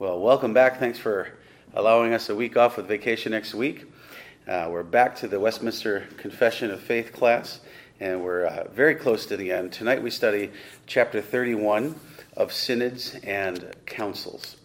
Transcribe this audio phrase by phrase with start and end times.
[0.00, 0.78] Well, welcome back.
[0.78, 1.26] Thanks for
[1.74, 3.84] allowing us a week off with vacation next week.
[4.46, 7.58] Uh, we're back to the Westminster Confession of Faith class,
[7.98, 9.72] and we're uh, very close to the end.
[9.72, 10.52] Tonight we study
[10.86, 11.98] chapter 31
[12.36, 14.58] of Synods and Councils.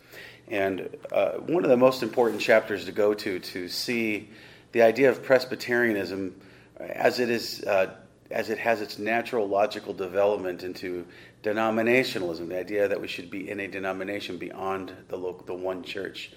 [0.50, 4.30] And uh, one of the most important chapters to go to to see
[4.72, 6.40] the idea of Presbyterianism
[6.80, 7.96] as it is uh,
[8.34, 11.06] as it has its natural logical development into
[11.44, 15.84] denominationalism, the idea that we should be in a denomination beyond the, local, the one
[15.84, 16.32] church.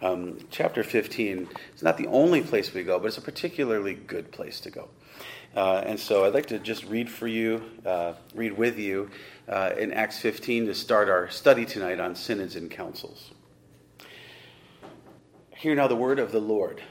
[0.00, 4.32] Um, chapter 15 is not the only place we go, but it's a particularly good
[4.32, 4.88] place to go.
[5.54, 9.10] Uh, and so I'd like to just read for you, uh, read with you
[9.46, 13.32] uh, in Acts 15 to start our study tonight on synods and councils.
[15.54, 16.82] Hear now the word of the Lord.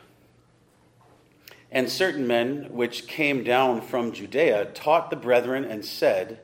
[1.71, 6.41] And certain men which came down from Judea taught the brethren and said,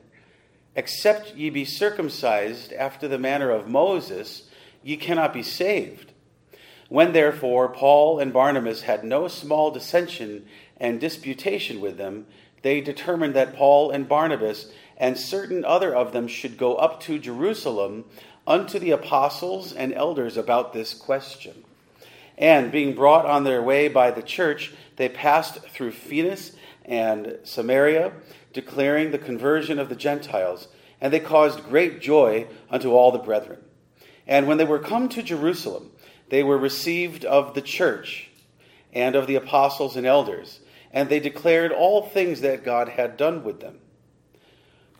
[0.74, 4.48] Except ye be circumcised after the manner of Moses,
[4.82, 6.12] ye cannot be saved.
[6.88, 10.46] When therefore Paul and Barnabas had no small dissension
[10.78, 12.26] and disputation with them,
[12.62, 17.18] they determined that Paul and Barnabas and certain other of them should go up to
[17.18, 18.06] Jerusalem
[18.46, 21.64] unto the apostles and elders about this question.
[22.38, 26.52] And being brought on their way by the church, they passed through Phoenix
[26.84, 28.12] and Samaria,
[28.52, 30.68] declaring the conversion of the Gentiles,
[31.00, 33.58] and they caused great joy unto all the brethren.
[34.26, 35.90] And when they were come to Jerusalem,
[36.28, 38.30] they were received of the church
[38.92, 40.60] and of the apostles and elders,
[40.92, 43.80] and they declared all things that God had done with them.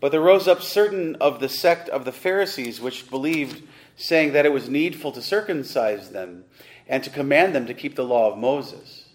[0.01, 3.63] But there rose up certain of the sect of the Pharisees which believed,
[3.95, 6.45] saying that it was needful to circumcise them
[6.89, 9.05] and to command them to keep the law of Moses.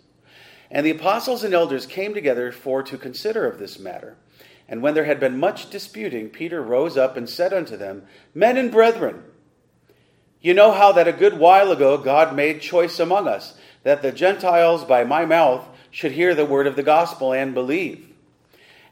[0.71, 4.17] And the apostles and elders came together for to consider of this matter.
[4.69, 8.57] And when there had been much disputing, Peter rose up and said unto them, Men
[8.57, 9.25] and brethren,
[10.41, 14.13] you know how that a good while ago God made choice among us, that the
[14.13, 18.09] Gentiles by my mouth should hear the word of the gospel and believe.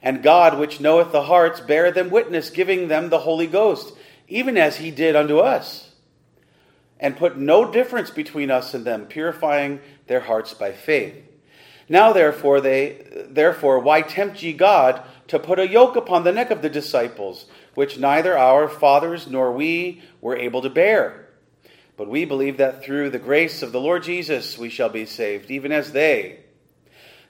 [0.02, 3.94] And God, which knoweth the hearts, bare them witness, giving them the Holy Ghost,
[4.28, 5.91] even as he did unto us
[7.02, 11.16] and put no difference between us and them, purifying their hearts by faith.
[11.88, 16.52] Now therefore they therefore why tempt ye God to put a yoke upon the neck
[16.52, 21.28] of the disciples, which neither our fathers nor we were able to bear?
[21.96, 25.50] But we believe that through the grace of the Lord Jesus we shall be saved,
[25.50, 26.38] even as they.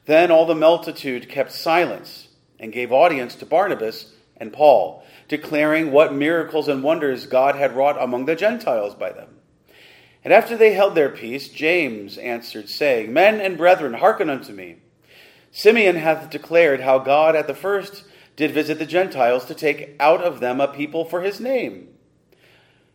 [0.05, 2.29] Then all the multitude kept silence
[2.61, 8.01] and gave audience to Barnabas and Paul, declaring what miracles and wonders God had wrought
[8.01, 9.39] among the Gentiles by them.
[10.25, 14.77] And after they held their peace, James answered, saying, Men and brethren, hearken unto me.
[15.51, 18.05] Simeon hath declared how God at the first
[18.37, 21.89] did visit the Gentiles to take out of them a people for his name.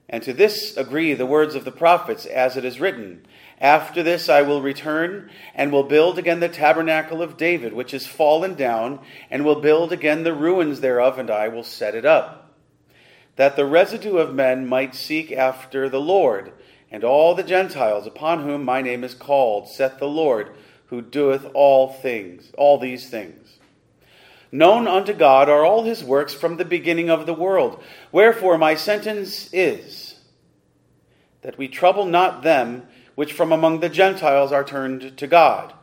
[0.09, 3.25] And to this agree the words of the prophets, as it is written
[3.59, 8.07] After this I will return, and will build again the tabernacle of David, which is
[8.07, 8.99] fallen down,
[9.29, 12.55] and will build again the ruins thereof, and I will set it up.
[13.35, 16.53] That the residue of men might seek after the Lord
[16.91, 20.51] and all the Gentiles upon whom my name is called, saith the Lord,
[20.87, 23.57] who doeth all things, all these things.
[24.51, 27.83] Known unto God are all his works from the beginning of the world.
[28.11, 30.15] Wherefore my sentence is
[31.41, 35.73] that we trouble not them which from among the Gentiles are turned to God,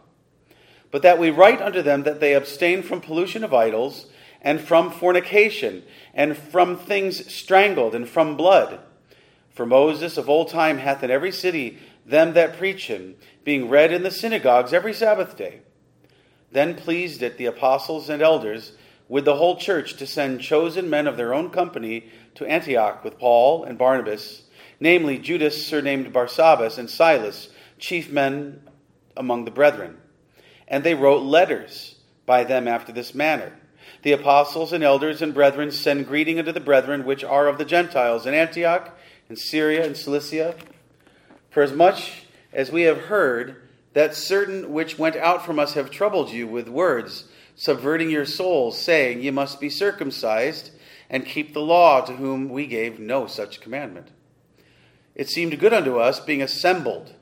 [0.91, 4.07] but that we write unto them that they abstain from pollution of idols,
[4.41, 5.83] and from fornication,
[6.13, 8.79] and from things strangled, and from blood.
[9.55, 13.93] For Moses of old time hath in every city them that preach him, being read
[13.93, 15.61] in the synagogues every Sabbath day.
[16.51, 18.73] Then pleased it the apostles and elders
[19.09, 23.19] with the whole church to send chosen men of their own company to Antioch with
[23.19, 24.43] Paul and Barnabas,
[24.81, 28.61] namely Judas surnamed Barsabbas and Silas, chief men
[29.17, 29.99] among the brethren.
[30.67, 33.53] And they wrote letters by them after this manner.
[34.03, 37.65] The apostles and elders and brethren send greeting unto the brethren which are of the
[37.65, 38.97] Gentiles in Antioch
[39.29, 40.55] in Syria and Cilicia.
[41.51, 43.57] For as much as we have heard
[43.95, 47.25] that certain which went out from us have troubled you with words,
[47.57, 50.71] subverting your souls, saying, Ye must be circumcised
[51.09, 54.09] and keep the law, to whom we gave no such commandment.
[55.15, 57.15] It seemed good unto us, being assembled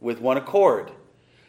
[0.00, 0.92] with one accord,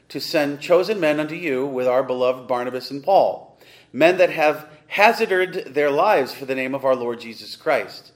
[0.08, 3.60] to send chosen men unto you with our beloved Barnabas and Paul,
[3.92, 8.12] men that have hazarded their lives for the name of our Lord Jesus Christ.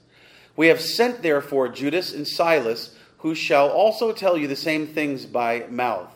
[0.55, 5.25] We have sent therefore Judas and Silas, who shall also tell you the same things
[5.25, 6.09] by mouth.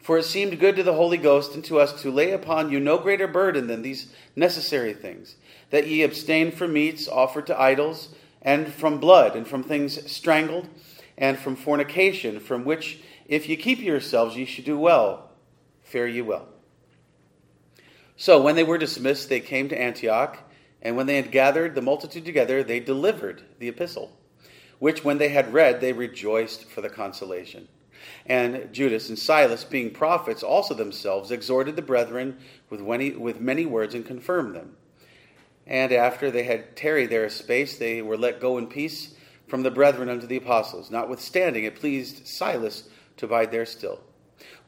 [0.00, 2.80] For it seemed good to the Holy Ghost and to us to lay upon you
[2.80, 5.36] no greater burden than these necessary things,
[5.70, 8.08] that ye abstain from meats offered to idols,
[8.42, 10.68] and from blood, and from things strangled,
[11.16, 12.98] and from fornication, from which,
[13.28, 15.30] if ye keep yourselves, ye should do well.
[15.84, 16.48] Fare ye well.
[18.16, 20.38] So when they were dismissed, they came to Antioch,
[20.82, 24.16] and when they had gathered the multitude together, they delivered the epistle,
[24.80, 27.68] which when they had read, they rejoiced for the consolation.
[28.26, 32.38] And Judas and Silas, being prophets, also themselves exhorted the brethren
[32.68, 34.76] with many, with many words and confirmed them.
[35.68, 39.14] And after they had tarried there a space, they were let go in peace
[39.46, 40.90] from the brethren unto the apostles.
[40.90, 42.88] Notwithstanding, it pleased Silas
[43.18, 44.00] to abide there still.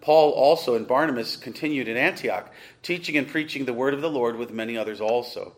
[0.00, 2.52] Paul also and Barnabas continued in Antioch,
[2.82, 5.56] teaching and preaching the word of the Lord with many others also.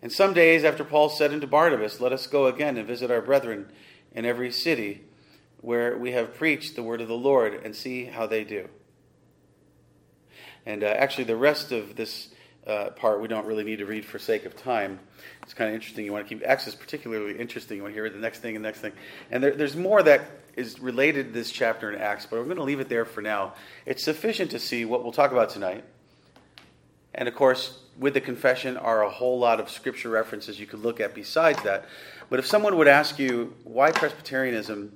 [0.00, 3.20] And some days after Paul said unto Barnabas, Let us go again and visit our
[3.20, 3.70] brethren
[4.12, 5.02] in every city
[5.60, 8.68] where we have preached the word of the Lord and see how they do.
[10.64, 12.28] And uh, actually, the rest of this
[12.66, 15.00] uh, part we don't really need to read for sake of time.
[15.42, 16.04] It's kind of interesting.
[16.04, 17.78] You want to keep Acts is particularly interesting.
[17.78, 18.92] You want to hear the next thing and the next thing.
[19.30, 22.56] And there, there's more that is related to this chapter in Acts, but we're going
[22.56, 23.54] to leave it there for now.
[23.86, 25.84] It's sufficient to see what we'll talk about tonight.
[27.18, 30.78] And of course, with the confession are a whole lot of scripture references you could
[30.78, 31.86] look at besides that.
[32.30, 34.92] But if someone would ask you why Presbyterianism,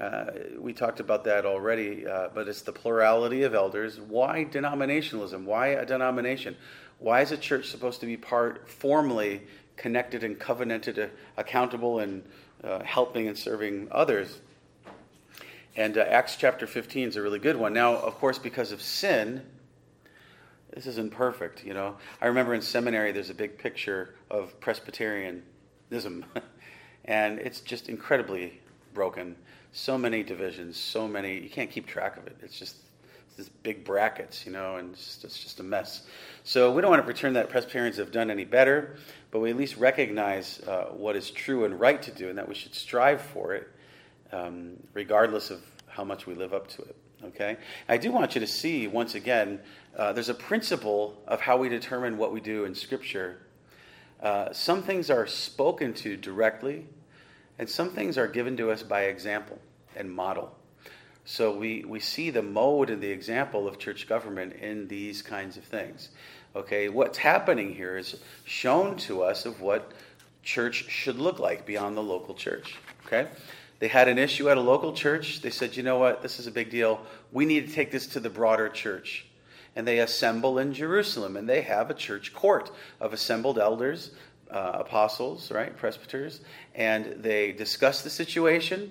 [0.00, 4.00] uh, we talked about that already, uh, but it's the plurality of elders.
[4.00, 5.44] Why denominationalism?
[5.44, 6.56] Why a denomination?
[7.00, 9.42] Why is a church supposed to be part formally
[9.76, 12.22] connected and covenanted, uh, accountable, and
[12.64, 14.40] uh, helping and serving others?
[15.76, 17.74] And uh, Acts chapter 15 is a really good one.
[17.74, 19.42] Now, of course, because of sin,
[20.78, 21.96] this isn't perfect, you know.
[22.22, 26.24] I remember in seminary there's a big picture of Presbyterianism,
[27.04, 28.60] and it's just incredibly
[28.94, 29.34] broken.
[29.72, 32.36] So many divisions, so many, you can't keep track of it.
[32.42, 32.76] It's just
[33.36, 36.06] these big brackets, you know, and it's just, it's just a mess.
[36.44, 38.98] So we don't want to pretend that Presbyterians have done any better,
[39.32, 42.48] but we at least recognize uh, what is true and right to do, and that
[42.48, 43.68] we should strive for it,
[44.30, 46.94] um, regardless of how much we live up to it.
[47.24, 47.56] Okay?
[47.88, 49.60] I do want you to see, once again,
[49.96, 53.38] uh, there's a principle of how we determine what we do in Scripture.
[54.22, 56.86] Uh, some things are spoken to directly,
[57.58, 59.58] and some things are given to us by example
[59.96, 60.54] and model.
[61.24, 65.56] So we, we see the mode and the example of church government in these kinds
[65.56, 66.08] of things.
[66.56, 69.92] Okay, what's happening here is shown to us of what
[70.42, 72.76] church should look like beyond the local church.
[73.04, 73.28] Okay?
[73.78, 75.40] They had an issue at a local church.
[75.40, 77.00] They said, you know what, this is a big deal.
[77.32, 79.26] We need to take this to the broader church.
[79.76, 82.70] And they assemble in Jerusalem, and they have a church court
[83.00, 84.10] of assembled elders,
[84.50, 86.40] uh, apostles, right, presbyters,
[86.74, 88.90] and they discuss the situation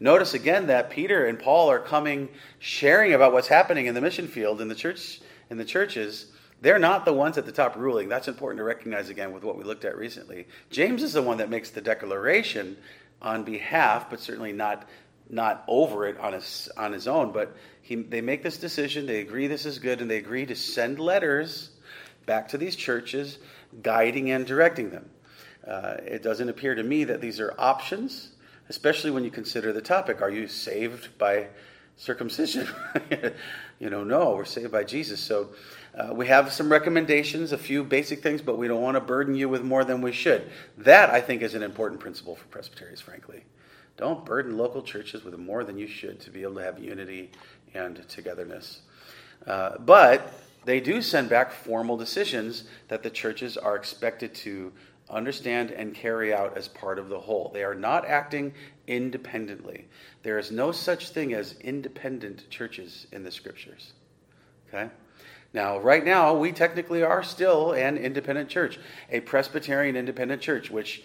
[0.00, 2.28] Notice again that Peter and Paul are coming
[2.58, 5.20] sharing about what's happening in the mission field in the church
[5.50, 6.26] in the churches.
[6.60, 8.08] They're not the ones at the top ruling.
[8.08, 10.46] That's important to recognize again with what we looked at recently.
[10.70, 12.76] James is the one that makes the declaration
[13.24, 14.88] on behalf, but certainly not
[15.30, 17.32] not over it on his on his own.
[17.32, 19.06] But he, they make this decision.
[19.06, 21.70] They agree this is good, and they agree to send letters
[22.26, 23.38] back to these churches,
[23.82, 25.10] guiding and directing them.
[25.66, 28.30] Uh, it doesn't appear to me that these are options
[28.68, 30.22] especially when you consider the topic.
[30.22, 31.48] Are you saved by
[31.96, 32.68] circumcision?
[33.78, 35.20] you know, no, we're saved by Jesus.
[35.20, 35.50] So
[35.96, 39.34] uh, we have some recommendations, a few basic things, but we don't want to burden
[39.34, 40.50] you with more than we should.
[40.78, 43.44] That, I think, is an important principle for Presbyterians, frankly.
[43.96, 47.30] Don't burden local churches with more than you should to be able to have unity
[47.74, 48.80] and togetherness.
[49.46, 50.32] Uh, but
[50.64, 54.72] they do send back formal decisions that the churches are expected to
[55.10, 57.50] understand and carry out as part of the whole.
[57.52, 58.54] They are not acting
[58.86, 59.86] independently.
[60.22, 63.92] There is no such thing as independent churches in the scriptures.
[64.68, 64.90] Okay?
[65.54, 68.76] Now, right now, we technically are still an independent church,
[69.08, 71.04] a Presbyterian independent church, which,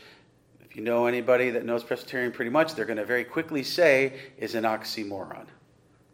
[0.62, 4.14] if you know anybody that knows Presbyterian pretty much, they're going to very quickly say
[4.40, 5.46] is an oxymoron.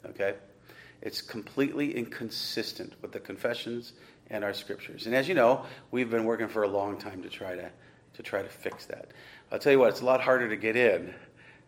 [0.05, 0.35] Okay?
[1.01, 3.93] It's completely inconsistent with the confessions
[4.29, 5.05] and our scriptures.
[5.05, 7.69] And as you know, we've been working for a long time to try to,
[8.15, 9.11] to try to fix that.
[9.49, 11.13] I'll tell you what, it's a lot harder to get in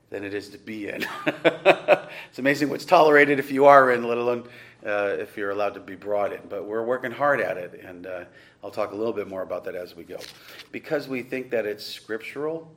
[0.09, 1.05] than it is to be in.
[1.45, 4.47] it's amazing what's tolerated if you are in, let alone
[4.87, 6.41] uh, if you're allowed to be brought in.
[6.49, 8.23] But we're working hard at it, and uh,
[8.63, 10.19] I'll talk a little bit more about that as we go.
[10.71, 12.71] Because we think that it's scriptural,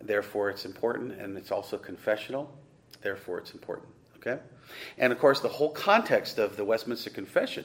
[0.00, 2.56] therefore it's important, and it's also confessional,
[3.02, 3.88] therefore it's important.
[4.16, 4.40] Okay?
[4.96, 7.64] And of course, the whole context of the Westminster Confession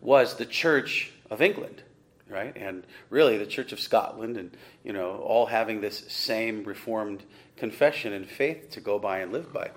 [0.00, 1.82] was the Church of England,
[2.28, 2.56] right?
[2.56, 7.24] And really the Church of Scotland, and you know, all having this same Reformed
[7.56, 9.70] confession and faith to go by and live by.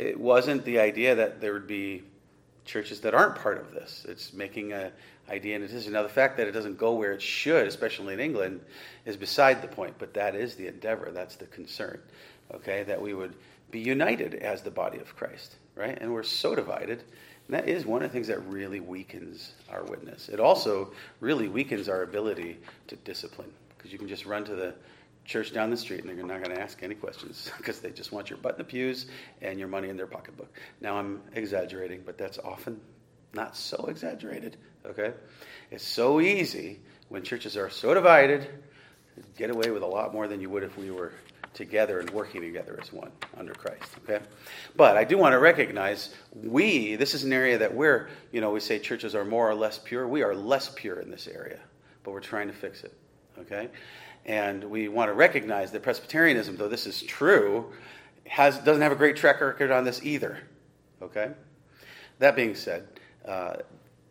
[0.00, 2.02] It wasn't the idea that there would be
[2.64, 4.06] churches that aren't part of this.
[4.08, 4.92] It's making a
[5.28, 5.92] idea and a decision.
[5.92, 8.60] Now, the fact that it doesn't go where it should, especially in England,
[9.04, 9.94] is beside the point.
[9.98, 11.10] But that is the endeavor.
[11.12, 12.00] That's the concern.
[12.54, 13.34] okay, that we would
[13.70, 15.96] be united as the body of Christ, right?
[16.00, 17.04] And we're so divided.
[17.46, 20.28] And that is one of the things that really weakens our witness.
[20.28, 24.74] It also really weakens our ability to discipline because you can just run to the
[25.30, 28.10] church down the street and they're not going to ask any questions because they just
[28.10, 29.06] want your butt in the pews
[29.40, 30.52] and your money in their pocketbook.
[30.80, 32.80] Now I'm exaggerating, but that's often
[33.32, 35.12] not so exaggerated, okay?
[35.70, 40.26] It's so easy when churches are so divided to get away with a lot more
[40.26, 41.12] than you would if we were
[41.54, 43.84] together and working together as one under Christ.
[44.02, 44.24] Okay?
[44.76, 48.50] But I do want to recognize we, this is an area that we're, you know,
[48.50, 50.08] we say churches are more or less pure.
[50.08, 51.60] We are less pure in this area,
[52.02, 52.94] but we're trying to fix it.
[53.38, 53.68] Okay?
[54.26, 57.72] And we want to recognize that Presbyterianism, though this is true,
[58.26, 60.38] has, doesn't have a great track record on this either.
[61.02, 61.30] Okay?
[62.18, 62.86] That being said,
[63.26, 63.56] uh,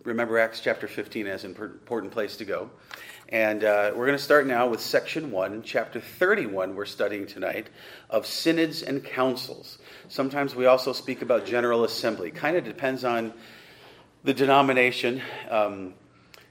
[0.03, 2.69] remember Acts chapter 15 as an important place to go.
[3.31, 7.67] And uh, we're going to start now with section 1, chapter 31, we're studying tonight,
[8.09, 9.77] of synods and councils.
[10.07, 12.31] Sometimes we also speak about General Assembly.
[12.31, 13.31] Kind of depends on
[14.23, 15.21] the denomination.
[15.51, 15.93] Um,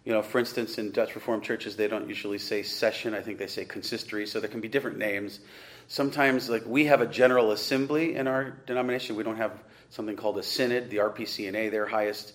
[0.09, 3.13] you know, for instance, in Dutch Reformed churches, they don't usually say session.
[3.13, 4.27] I think they say consistory.
[4.27, 5.39] So there can be different names.
[5.87, 9.17] Sometimes, like we have a General Assembly in our denomination.
[9.17, 10.89] We don't have something called a synod.
[10.89, 12.33] The RPCNA, their highest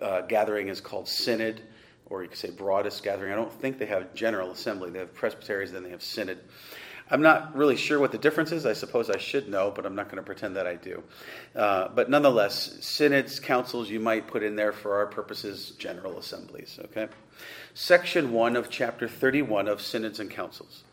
[0.00, 1.60] uh, gathering is called synod
[2.06, 3.32] or you could say broadest gathering.
[3.32, 4.90] I don't think they have General Assembly.
[4.90, 6.38] They have presbyteries, then they have synod.
[7.10, 8.66] I'm not really sure what the difference is.
[8.66, 11.02] I suppose I should know, but I'm not going to pretend that I do.
[11.54, 16.78] Uh, but nonetheless, synods, councils, you might put in there for our purposes, general assemblies.
[16.86, 17.08] Okay?
[17.72, 20.84] Section 1 of chapter 31 of synods and councils.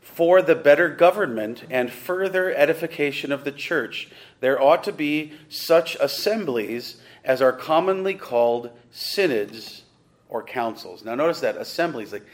[0.00, 4.10] For the better government and further edification of the church,
[4.40, 9.82] there ought to be such assemblies as are commonly called synods
[10.28, 11.04] or councils.
[11.04, 12.26] Now, notice that assemblies, like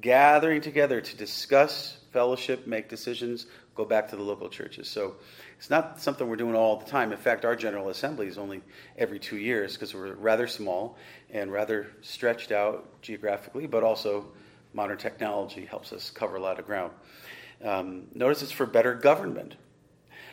[0.00, 4.88] gathering together to discuss, fellowship, make decisions, go back to the local churches.
[4.88, 5.16] So
[5.58, 7.10] it's not something we're doing all the time.
[7.10, 8.62] In fact, our General Assembly is only
[8.96, 10.96] every two years because we're rather small
[11.30, 14.26] and rather stretched out geographically, but also
[14.72, 16.92] modern technology helps us cover a lot of ground.
[17.64, 19.56] Um, notice it's for better government.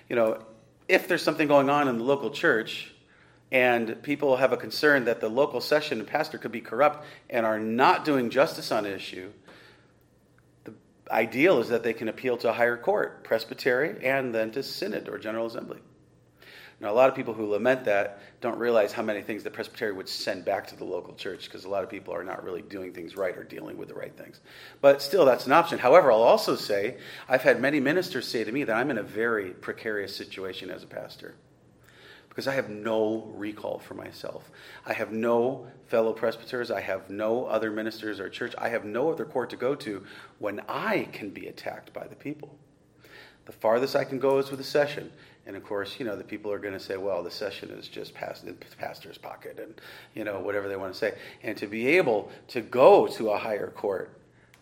[0.08, 0.46] You know,
[0.88, 2.94] if there's something going on in the local church,
[3.52, 7.46] and people have a concern that the local session and pastor could be corrupt and
[7.46, 9.32] are not doing justice on an issue,
[11.12, 15.10] ideal is that they can appeal to a higher court, presbytery, and then to synod
[15.10, 15.80] or general assembly.
[16.80, 19.92] Now, a lot of people who lament that don't realize how many things the presbytery
[19.92, 22.64] would send back to the local church because a lot of people are not really
[22.64, 24.40] doing things right or dealing with the right things.
[24.82, 25.78] But still, that's an option.
[25.78, 26.98] However, I'll also say
[27.30, 30.82] I've had many ministers say to me that I'm in a very precarious situation as
[30.82, 31.36] a pastor
[32.32, 34.50] because I have no recall for myself.
[34.86, 36.72] I have no fellow presbyters.
[36.72, 38.56] I have no other ministers or church.
[38.58, 40.06] I have no other court to go to
[40.40, 42.58] when I can be attacked by the people.
[43.48, 45.12] The farthest I can go is with a session.
[45.46, 47.90] And of course, you know, the people are going to say, well, the session is
[47.90, 49.74] just past the pastor's pocket and,
[50.16, 51.16] you know, whatever they want to say.
[51.44, 54.10] And to be able to go to a higher court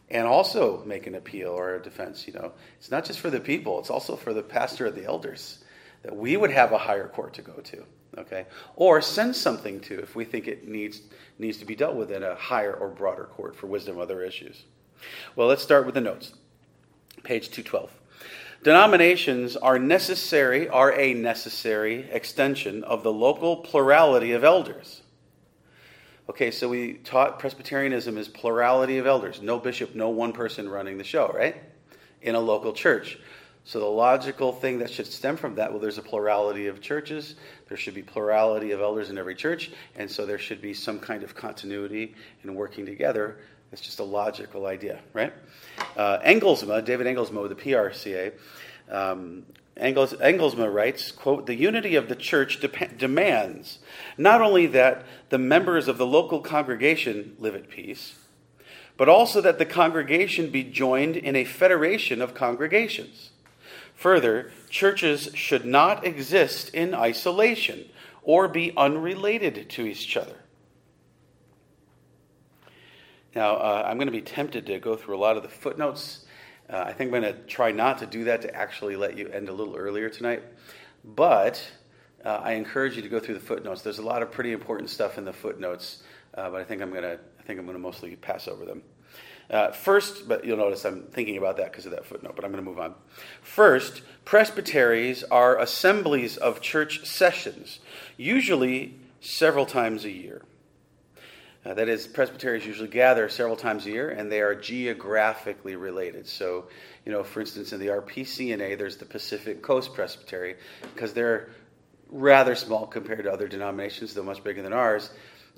[0.09, 3.39] and also make an appeal or a defense, you know, it's not just for the
[3.39, 5.59] people, it's also for the pastor or the elders
[6.03, 7.83] that we would have a higher court to go to,
[8.17, 8.45] okay?
[8.75, 11.01] Or send something to if we think it needs,
[11.37, 14.23] needs to be dealt with in a higher or broader court for wisdom of other
[14.23, 14.63] issues.
[15.35, 16.33] Well, let's start with the notes.
[17.23, 17.91] Page 212.
[18.63, 25.01] Denominations are necessary, are a necessary extension of the local plurality of elders.
[26.29, 29.41] Okay, so we taught Presbyterianism is plurality of elders.
[29.41, 31.55] No bishop, no one person running the show, right?
[32.21, 33.17] In a local church.
[33.65, 37.35] So the logical thing that should stem from that, well, there's a plurality of churches.
[37.67, 40.99] There should be plurality of elders in every church, and so there should be some
[40.99, 43.37] kind of continuity in working together.
[43.71, 45.33] It's just a logical idea, right?
[45.95, 48.33] Uh, Engelsma, David Engelsma with the PRCA,
[48.89, 49.45] um,
[49.77, 53.79] Engels, Engelsma writes, quote, the unity of the church de- demands
[54.17, 58.15] not only that the members of the local congregation live at peace,
[58.97, 63.28] but also that the congregation be joined in a federation of congregations.
[63.99, 67.83] Further, churches should not exist in isolation
[68.23, 70.37] or be unrelated to each other.
[73.35, 76.25] Now, uh, I'm going to be tempted to go through a lot of the footnotes.
[76.69, 79.27] Uh, I think I'm going to try not to do that to actually let you
[79.27, 80.43] end a little earlier tonight.
[81.03, 81.61] But
[82.23, 83.81] uh, I encourage you to go through the footnotes.
[83.81, 86.03] There's a lot of pretty important stuff in the footnotes,
[86.35, 88.63] uh, but I think I'm going to I think I'm going to mostly pass over
[88.63, 88.81] them.
[89.49, 92.51] Uh, first, but you'll notice I'm thinking about that because of that footnote, but I'm
[92.51, 92.93] going to move on.
[93.41, 97.79] First, presbyteries are assemblies of church sessions,
[98.15, 100.43] usually several times a year.
[101.65, 106.27] Uh, that is, presbyteries usually gather several times a year, and they are geographically related.
[106.27, 106.65] So,
[107.05, 110.55] You know, for instance, in the RPCNA, there's the Pacific Coast Presbytery
[110.93, 111.49] because they're
[112.09, 115.09] rather small compared to other denominations, though much bigger than ours.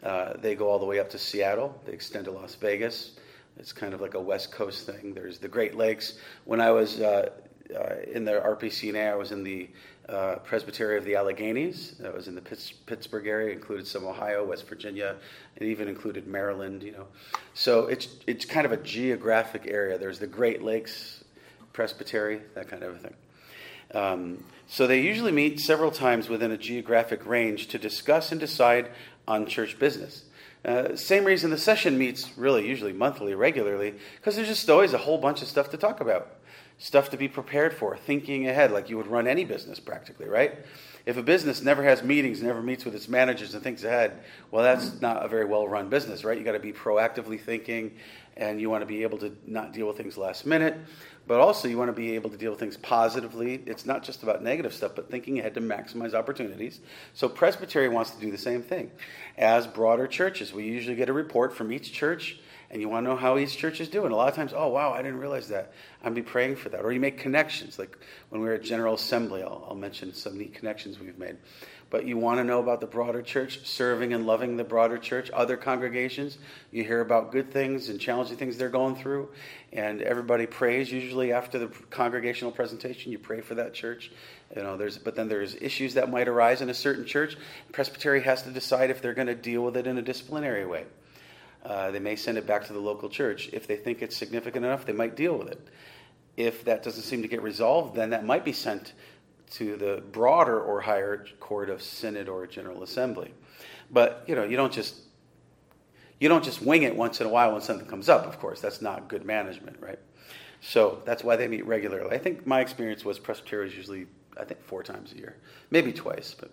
[0.01, 1.79] Uh, they go all the way up to Seattle.
[1.85, 3.11] They extend to Las Vegas.
[3.57, 5.13] It's kind of like a West Coast thing.
[5.13, 6.13] There's the Great Lakes.
[6.45, 7.29] When I was uh,
[7.75, 9.69] uh, in the RPCNA, I was in the
[10.09, 11.97] uh, Presbytery of the Alleghenies.
[11.99, 13.53] That was in the Pitts- Pittsburgh area.
[13.53, 15.15] Included some Ohio, West Virginia,
[15.57, 16.83] and even included Maryland.
[16.83, 17.07] You know,
[17.53, 19.97] so it's it's kind of a geographic area.
[19.97, 21.23] There's the Great Lakes
[21.73, 23.13] Presbytery, that kind of thing.
[23.93, 28.89] Um, so they usually meet several times within a geographic range to discuss and decide
[29.27, 30.23] on church business.
[30.63, 34.97] Uh, same reason the session meets really usually monthly, regularly, because there's just always a
[34.99, 36.35] whole bunch of stuff to talk about,
[36.77, 40.59] stuff to be prepared for, thinking ahead like you would run any business practically, right?
[41.05, 44.19] If a business never has meetings, never meets with its managers and thinks ahead,
[44.51, 46.37] well, that's not a very well run business, right?
[46.37, 47.97] You got to be proactively thinking,
[48.37, 50.77] and you want to be able to not deal with things last minute
[51.31, 53.63] but also you want to be able to deal with things positively.
[53.65, 56.81] It's not just about negative stuff, but thinking ahead to maximize opportunities.
[57.13, 58.91] So Presbytery wants to do the same thing.
[59.37, 62.37] As broader churches, we usually get a report from each church,
[62.69, 64.11] and you want to know how each church is doing.
[64.11, 65.71] A lot of times, oh wow, I didn't realize that.
[66.03, 66.81] I'd be praying for that.
[66.81, 67.97] Or you make connections, like
[68.27, 71.37] when we were at General Assembly, I'll, I'll mention some neat connections we've made
[71.91, 75.29] but you want to know about the broader church, serving and loving the broader church,
[75.33, 76.37] other congregations.
[76.71, 79.29] You hear about good things and challenging things they're going through,
[79.73, 80.89] and everybody prays.
[80.89, 84.09] Usually after the congregational presentation, you pray for that church.
[84.55, 87.37] You know, there's but then there's issues that might arise in a certain church.
[87.73, 90.85] Presbytery has to decide if they're going to deal with it in a disciplinary way.
[91.63, 93.49] Uh, they may send it back to the local church.
[93.51, 95.67] If they think it's significant enough, they might deal with it.
[96.37, 98.93] If that doesn't seem to get resolved, then that might be sent
[99.51, 103.33] to the broader or higher court of synod or general assembly.
[103.89, 104.95] But you know, you don't just
[106.19, 108.25] you don't just wing it once in a while when something comes up.
[108.25, 109.99] Of course, that's not good management, right?
[110.61, 112.15] So that's why they meet regularly.
[112.15, 114.05] I think my experience was presbyteries usually
[114.37, 115.35] I think four times a year,
[115.69, 116.35] maybe twice.
[116.39, 116.51] But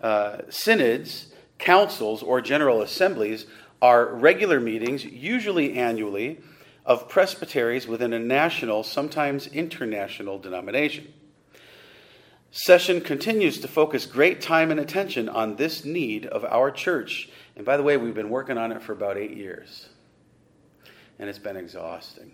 [0.00, 3.46] uh, synods, councils, or general assemblies
[3.82, 6.40] are regular meetings, usually annually,
[6.84, 11.12] of presbyteries within a national, sometimes international denomination.
[12.50, 17.28] Session continues to focus great time and attention on this need of our church.
[17.56, 19.88] And by the way, we've been working on it for about eight years.
[21.18, 22.32] And it's been exhausting.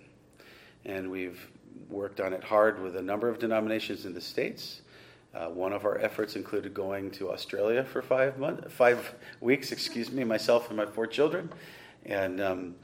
[0.84, 1.48] And we've
[1.88, 4.82] worked on it hard with a number of denominations in the States.
[5.34, 10.12] Uh, one of our efforts included going to Australia for five months, five weeks, excuse
[10.12, 11.50] me, myself and my four children.
[12.06, 12.74] And um,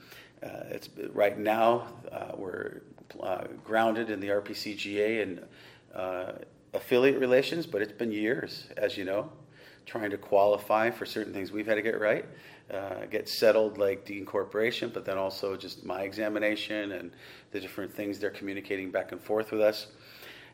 [0.43, 2.81] uh, it's right now uh, we're
[3.23, 5.47] uh, grounded in the RPCGA and
[5.95, 6.33] uh,
[6.73, 9.31] affiliate relations, but it's been years, as you know,
[9.87, 12.25] trying to qualify for certain things we've had to get right,
[12.73, 17.11] uh, get settled like the incorporation, but then also just my examination and
[17.51, 19.89] the different things they're communicating back and forth with us.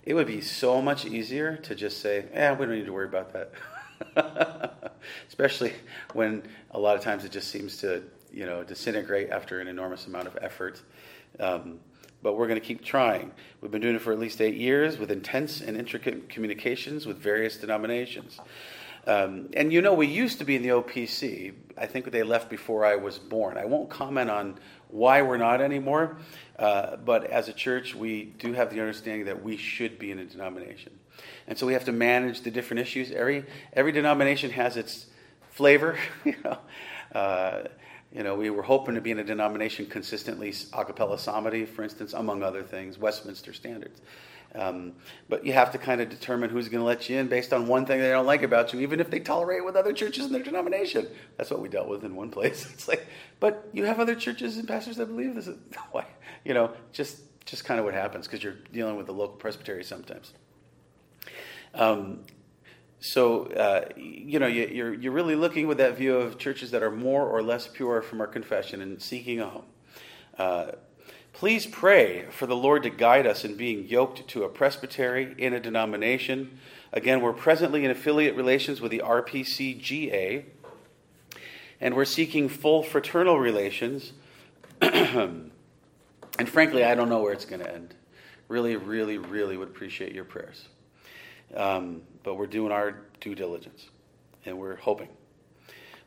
[0.04, 3.08] It would be so much easier to just say, "Yeah, we don't need to worry
[3.08, 4.92] about that."
[5.28, 5.72] Especially
[6.12, 8.02] when a lot of times it just seems to,
[8.32, 10.80] you know, disintegrate after an enormous amount of effort.
[11.40, 11.80] Um,
[12.22, 13.30] but we're going to keep trying.
[13.60, 17.18] We've been doing it for at least eight years with intense and intricate communications with
[17.18, 18.40] various denominations.
[19.06, 21.54] Um, and you know, we used to be in the OPC.
[21.78, 23.56] I think they left before I was born.
[23.56, 26.16] I won't comment on why we're not anymore,
[26.58, 30.18] uh, but as a church, we do have the understanding that we should be in
[30.18, 30.92] a denomination.
[31.46, 33.12] And so we have to manage the different issues.
[33.12, 35.06] Every, every denomination has its
[35.50, 36.58] flavor, you know.
[37.14, 37.68] Uh,
[38.16, 41.82] you know, we were hoping to be in a denomination consistently a cappella psalmody, for
[41.82, 44.00] instance, among other things, Westminster standards.
[44.54, 44.94] Um,
[45.28, 47.66] but you have to kind of determine who's going to let you in based on
[47.66, 50.24] one thing they don't like about you, even if they tolerate it with other churches
[50.24, 51.06] in their denomination.
[51.36, 52.66] That's what we dealt with in one place.
[52.72, 53.06] It's like,
[53.38, 55.50] but you have other churches and pastors that believe this.
[55.90, 56.06] Why?
[56.42, 59.84] You know, just just kind of what happens because you're dealing with the local presbytery
[59.84, 60.32] sometimes.
[61.74, 62.20] Um,
[63.00, 66.90] so uh, you know you're you're really looking with that view of churches that are
[66.90, 69.64] more or less pure from our confession and seeking a home.
[70.38, 70.72] Uh,
[71.32, 75.52] please pray for the Lord to guide us in being yoked to a presbytery in
[75.52, 76.58] a denomination.
[76.92, 80.44] Again, we're presently in affiliate relations with the RPCGA,
[81.80, 84.12] and we're seeking full fraternal relations.
[84.80, 85.50] and
[86.46, 87.94] frankly, I don't know where it's going to end.
[88.48, 90.68] Really, really, really would appreciate your prayers.
[91.54, 93.88] Um, but we're doing our due diligence
[94.44, 95.06] and we're hoping.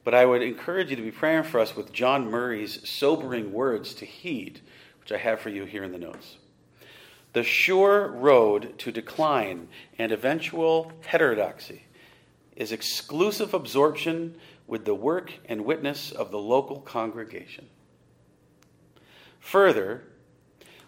[0.04, 3.94] But I would encourage you to be praying for us with John Murray's sobering words
[3.96, 4.60] to heed,
[5.00, 6.36] which I have for you here in the notes.
[7.32, 11.84] The sure road to decline and eventual heterodoxy
[12.58, 14.36] is exclusive absorption
[14.68, 17.70] with the work and witness of the local congregation.
[19.40, 20.04] Further,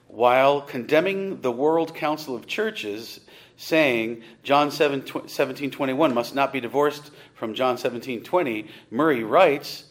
[0.07, 3.21] while condemning the World Council of Churches,
[3.61, 9.85] saying John 7, 17 21 must not be divorced from John 17 20, Murray writes,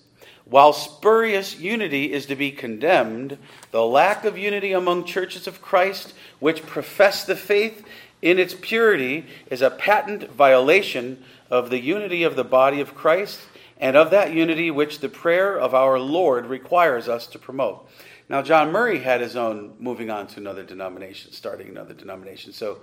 [0.45, 3.39] while spurious unity is to be condemned,
[3.71, 7.85] the lack of unity among churches of Christ which profess the faith
[8.21, 13.41] in its purity is a patent violation of the unity of the body of Christ
[13.79, 17.89] and of that unity which the prayer of our Lord requires us to promote.
[18.29, 22.53] Now, John Murray had his own moving on to another denomination, starting another denomination.
[22.53, 22.79] So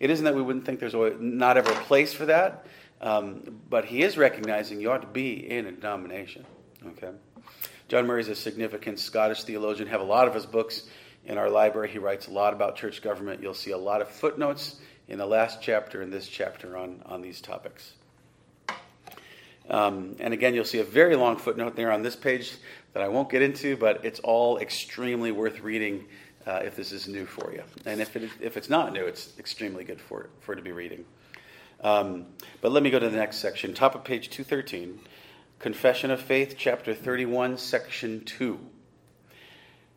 [0.00, 2.66] it isn't that we wouldn't think there's not ever a place for that,
[3.00, 6.44] um, but he is recognizing you ought to be in a denomination.
[6.84, 7.10] Okay.
[7.88, 9.88] John Murray is a significant Scottish theologian.
[9.88, 10.84] Have a lot of his books
[11.26, 11.90] in our library.
[11.90, 13.42] He writes a lot about church government.
[13.42, 14.76] You'll see a lot of footnotes
[15.08, 17.92] in the last chapter and this chapter on, on these topics.
[19.68, 22.52] Um, and again, you'll see a very long footnote there on this page
[22.92, 26.06] that I won't get into, but it's all extremely worth reading
[26.46, 27.62] uh, if this is new for you.
[27.84, 30.72] And if, it, if it's not new, it's extremely good for, for it to be
[30.72, 31.04] reading.
[31.82, 32.26] Um,
[32.60, 35.00] but let me go to the next section, top of page 213.
[35.58, 38.58] Confession of Faith, chapter 31, section 2.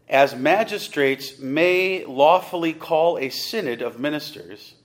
[0.10, 4.75] As magistrates may lawfully call a synod of ministers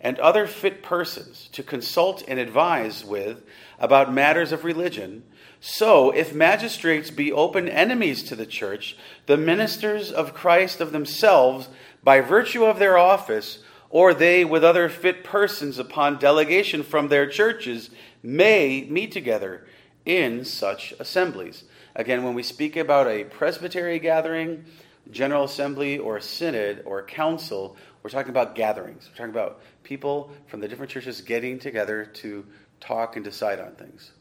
[0.00, 3.44] and other fit persons to consult and advise with
[3.78, 5.22] about matters of religion,
[5.60, 11.68] so if magistrates be open enemies to the church, the ministers of Christ of themselves,
[12.02, 17.26] by virtue of their office, or they with other fit persons upon delegation from their
[17.26, 17.90] churches,
[18.22, 19.66] may meet together
[20.04, 21.64] in such assemblies.
[21.94, 24.64] Again, when we speak about a presbytery gathering,
[25.10, 29.08] general assembly, or synod, or council, we're talking about gatherings.
[29.08, 32.44] We're talking about people from the different churches getting together to
[32.80, 34.12] talk and decide on things.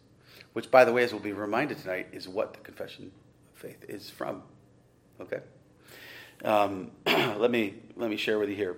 [0.56, 3.12] Which, by the way, as we'll be reminded tonight, is what the confession
[3.54, 4.42] of faith is from.
[5.20, 5.40] Okay?
[6.46, 8.78] Um, let, me, let me share with you here.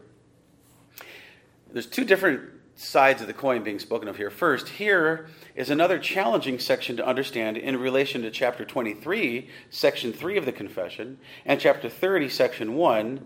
[1.72, 4.32] There's two different sides of the coin being spoken of here.
[4.32, 10.38] First, here is another challenging section to understand in relation to chapter 23, section 3
[10.38, 13.24] of the confession, and chapter 30, section 1,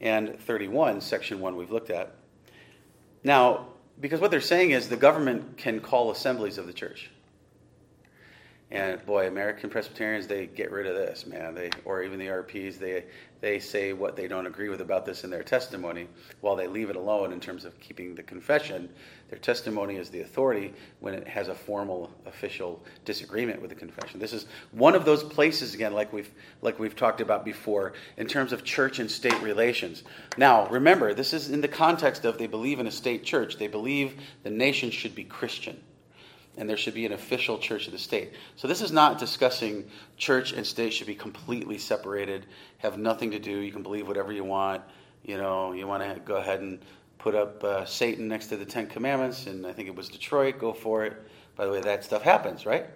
[0.00, 2.14] and 31, section 1 we've looked at.
[3.22, 3.66] Now,
[4.00, 7.10] because what they're saying is the government can call assemblies of the church.
[8.74, 11.54] And boy, American Presbyterians, they get rid of this, man.
[11.54, 13.04] They or even the RPs, they
[13.40, 16.08] they say what they don't agree with about this in their testimony,
[16.40, 18.88] while they leave it alone in terms of keeping the confession.
[19.28, 24.18] Their testimony is the authority when it has a formal official disagreement with the confession.
[24.18, 28.26] This is one of those places again, like we've like we've talked about before, in
[28.26, 30.02] terms of church and state relations.
[30.36, 33.56] Now, remember, this is in the context of they believe in a state church.
[33.56, 35.80] They believe the nation should be Christian
[36.56, 38.32] and there should be an official church of the state.
[38.56, 42.46] So this is not discussing church and state should be completely separated,
[42.78, 43.58] have nothing to do.
[43.58, 44.82] You can believe whatever you want.
[45.24, 46.78] You know, you want to go ahead and
[47.18, 50.58] put up uh, Satan next to the Ten Commandments, and I think it was Detroit.
[50.58, 51.16] Go for it.
[51.56, 52.86] By the way, that stuff happens, right?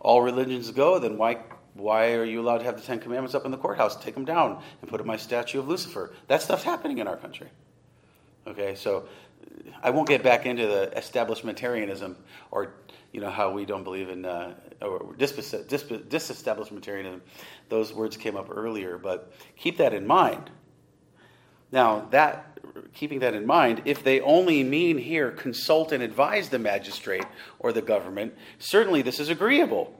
[0.00, 0.98] all religions go.
[0.98, 1.38] Then why
[1.74, 3.96] why are you allowed to have the Ten Commandments up in the courthouse?
[3.96, 6.14] Take them down and put up my statue of Lucifer.
[6.26, 7.48] That stuff's happening in our country.
[8.46, 9.08] Okay, so
[9.82, 12.16] I won't get back into the establishmentarianism
[12.50, 12.74] or
[13.12, 17.20] you know how we don't believe in uh, or disestablishmentarianism.
[17.68, 20.50] Those words came up earlier, but keep that in mind.
[21.72, 22.58] Now that
[22.92, 27.24] keeping that in mind, if they only mean here consult and advise the magistrate
[27.58, 29.94] or the government, certainly this is agreeable.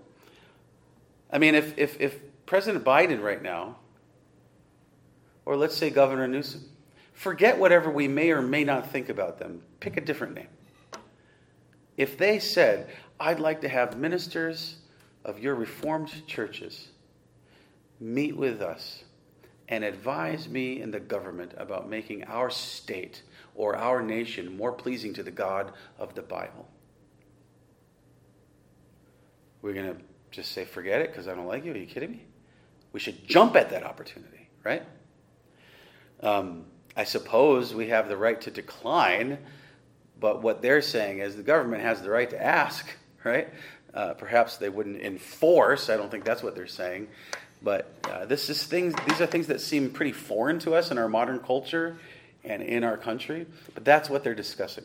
[1.30, 3.78] I mean, if if, if President Biden right now,
[5.44, 6.75] or let's say Governor Newsom
[7.16, 9.62] Forget whatever we may or may not think about them.
[9.80, 10.48] Pick a different name.
[11.96, 14.76] If they said, I'd like to have ministers
[15.24, 16.88] of your Reformed churches
[17.98, 19.02] meet with us
[19.66, 23.22] and advise me and the government about making our state
[23.54, 26.68] or our nation more pleasing to the God of the Bible.
[29.62, 31.72] We're going to just say, forget it because I don't like you.
[31.72, 32.26] Are you kidding me?
[32.92, 34.82] We should jump at that opportunity, right?
[36.20, 39.38] Um, I suppose we have the right to decline,
[40.18, 42.86] but what they're saying is the government has the right to ask,
[43.22, 43.48] right?
[43.92, 45.90] Uh, perhaps they wouldn't enforce.
[45.90, 47.08] I don't think that's what they're saying.
[47.62, 48.94] But uh, this is things.
[49.08, 51.96] These are things that seem pretty foreign to us in our modern culture
[52.44, 53.46] and in our country.
[53.74, 54.84] But that's what they're discussing.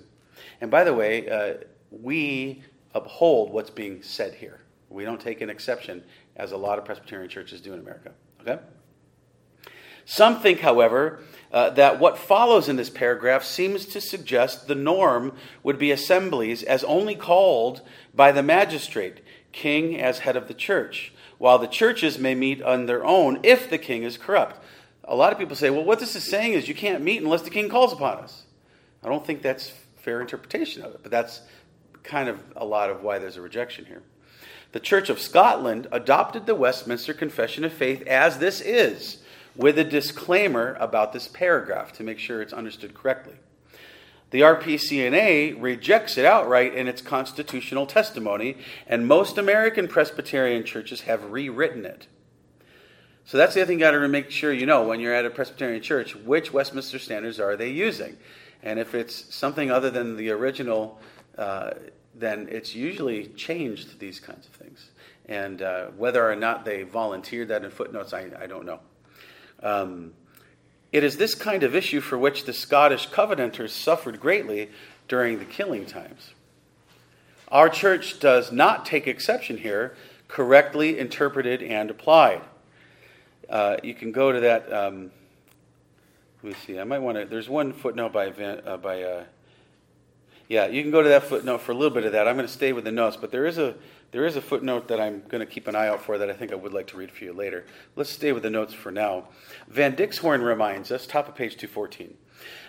[0.60, 4.60] And by the way, uh, we uphold what's being said here.
[4.89, 6.04] We don't take an exception,
[6.36, 8.12] as a lot of Presbyterian churches do in America.
[8.41, 8.60] Okay.
[10.06, 11.19] Some think, however,
[11.52, 15.34] uh, that what follows in this paragraph seems to suggest the norm
[15.64, 17.82] would be assemblies as only called
[18.14, 22.86] by the magistrate, king as head of the church, while the churches may meet on
[22.86, 24.64] their own if the king is corrupt.
[25.04, 27.42] a lot of people say, well, what this is saying is you can't meet unless
[27.42, 28.44] the king calls upon us.
[29.04, 31.42] I don't think that's fair interpretation of it, but that's
[32.04, 34.04] kind of a lot of why there's a rejection here.
[34.72, 39.21] The Church of Scotland adopted the Westminster Confession of Faith as this is,
[39.56, 43.36] with a disclaimer about this paragraph to make sure it's understood correctly.
[44.32, 51.32] The RPCNA rejects it outright in its constitutional testimony, and most American Presbyterian churches have
[51.32, 52.08] rewritten it.
[53.26, 55.26] So that's the other thing you got to make sure you know when you're at
[55.26, 58.18] a Presbyterian church which Westminster standards are they using.
[58.64, 61.00] And if it's something other than the original,
[61.38, 61.72] uh,
[62.16, 64.92] then it's usually changed these kinds of things.
[65.26, 68.80] And uh, whether or not they volunteered that in footnotes, I, I don't know.
[69.63, 70.13] Um,
[70.91, 74.69] it is this kind of issue for which the Scottish Covenanters suffered greatly
[75.08, 76.32] during the killing times.
[77.47, 79.95] Our church does not take exception here,
[80.28, 82.41] correctly interpreted and applied.
[83.50, 84.71] Uh, you can go to that.
[84.71, 85.12] Um,
[86.41, 86.80] let me see.
[86.80, 87.26] I might want to.
[87.26, 89.04] There's one footnote by uh, by.
[89.04, 89.24] Uh,
[90.47, 92.28] yeah, you can go to that footnote for a little bit of that.
[92.28, 93.76] I'm going to stay with the notes, but there is a
[94.12, 96.34] there is a footnote that I'm going to keep an eye out for that I
[96.34, 97.65] think I would like to read for you later.
[97.95, 99.30] Let's stay with the notes for now.
[99.67, 102.15] Van Dixhoorn reminds us, top of page 214.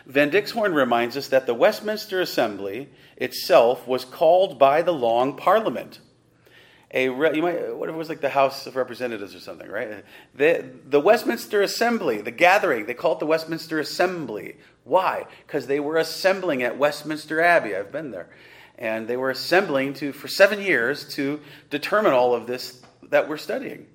[0.06, 6.00] Van Dixhoorn reminds us that the Westminster Assembly itself was called by the Long Parliament
[6.94, 9.68] a re, you might what if it was like the House of Representatives or something,
[9.68, 10.04] right?
[10.34, 14.56] The the Westminster Assembly, the gathering, they call it the Westminster Assembly.
[14.84, 15.26] Why?
[15.46, 17.74] Because they were assembling at Westminster Abbey.
[17.74, 18.28] I've been there,
[18.82, 21.40] and they were assembling to for seven years to
[21.70, 23.86] determine all of this that we're studying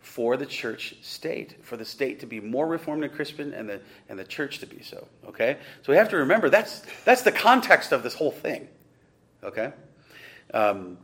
[0.00, 3.80] for the church state, for the state to be more reformed and Christian, and the
[4.08, 5.06] and the church to be so.
[5.28, 8.66] Okay, so we have to remember that's that's the context of this whole thing.
[9.44, 9.72] Okay.
[10.52, 10.96] Um,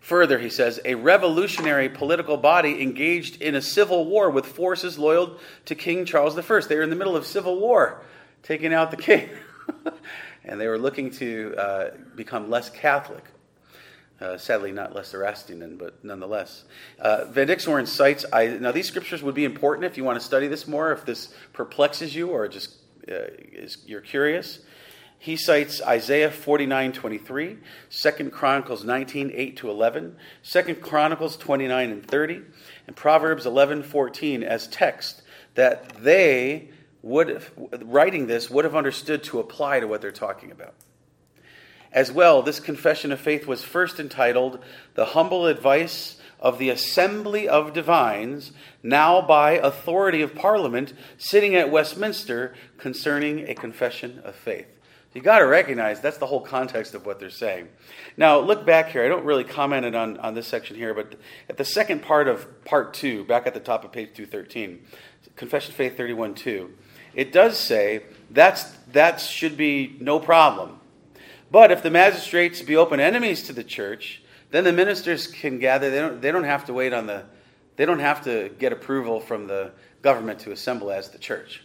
[0.00, 5.36] Further, he says, a revolutionary political body engaged in a civil war with forces loyal
[5.66, 6.60] to King Charles I.
[6.60, 8.02] They were in the middle of civil war,
[8.42, 9.28] taking out the king.
[10.48, 13.24] and they were looking to uh, become less Catholic.
[14.20, 16.64] Uh, sadly, not less Erastian, but nonetheless.
[16.98, 20.24] Uh, Van Dixhoorn cites, I, now these scriptures would be important if you want to
[20.24, 22.74] study this more, if this perplexes you or just
[23.08, 24.58] uh, is, you're curious.
[25.20, 27.58] He cites Isaiah 49 23,
[27.90, 32.42] 2 Chronicles 19 8 to 11, 2 Chronicles 29 and 30,
[32.86, 35.22] and Proverbs 11 14 as text
[35.54, 36.70] that they
[37.02, 37.42] would,
[37.82, 40.74] writing this, would have understood to apply to what they're talking about.
[41.92, 44.62] As well, this confession of faith was first entitled
[44.94, 51.70] The Humble Advice of the Assembly of Divines, now by authority of Parliament, sitting at
[51.70, 54.66] Westminster, concerning a confession of faith.
[55.14, 57.68] You got to recognize that's the whole context of what they're saying.
[58.16, 59.04] Now, look back here.
[59.04, 61.16] I don't really comment on, on this section here, but
[61.48, 64.78] at the second part of part two, back at the top of page 213,
[65.34, 66.70] Confession of Faith 31 2,
[67.14, 70.78] it does say that's, that should be no problem.
[71.50, 75.90] But if the magistrates be open enemies to the church, then the ministers can gather.
[75.90, 77.24] They don't, they don't have to wait on the,
[77.76, 81.62] they don't have to get approval from the government to assemble as the church.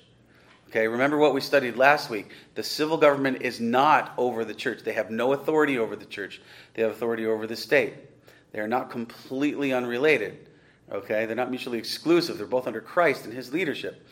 [0.69, 2.31] Okay, remember what we studied last week.
[2.55, 4.81] The civil government is not over the church.
[4.83, 6.41] They have no authority over the church.
[6.73, 7.93] They have authority over the state.
[8.53, 10.47] They are not completely unrelated.
[10.91, 12.37] Okay, they're not mutually exclusive.
[12.37, 14.05] They're both under Christ and his leadership.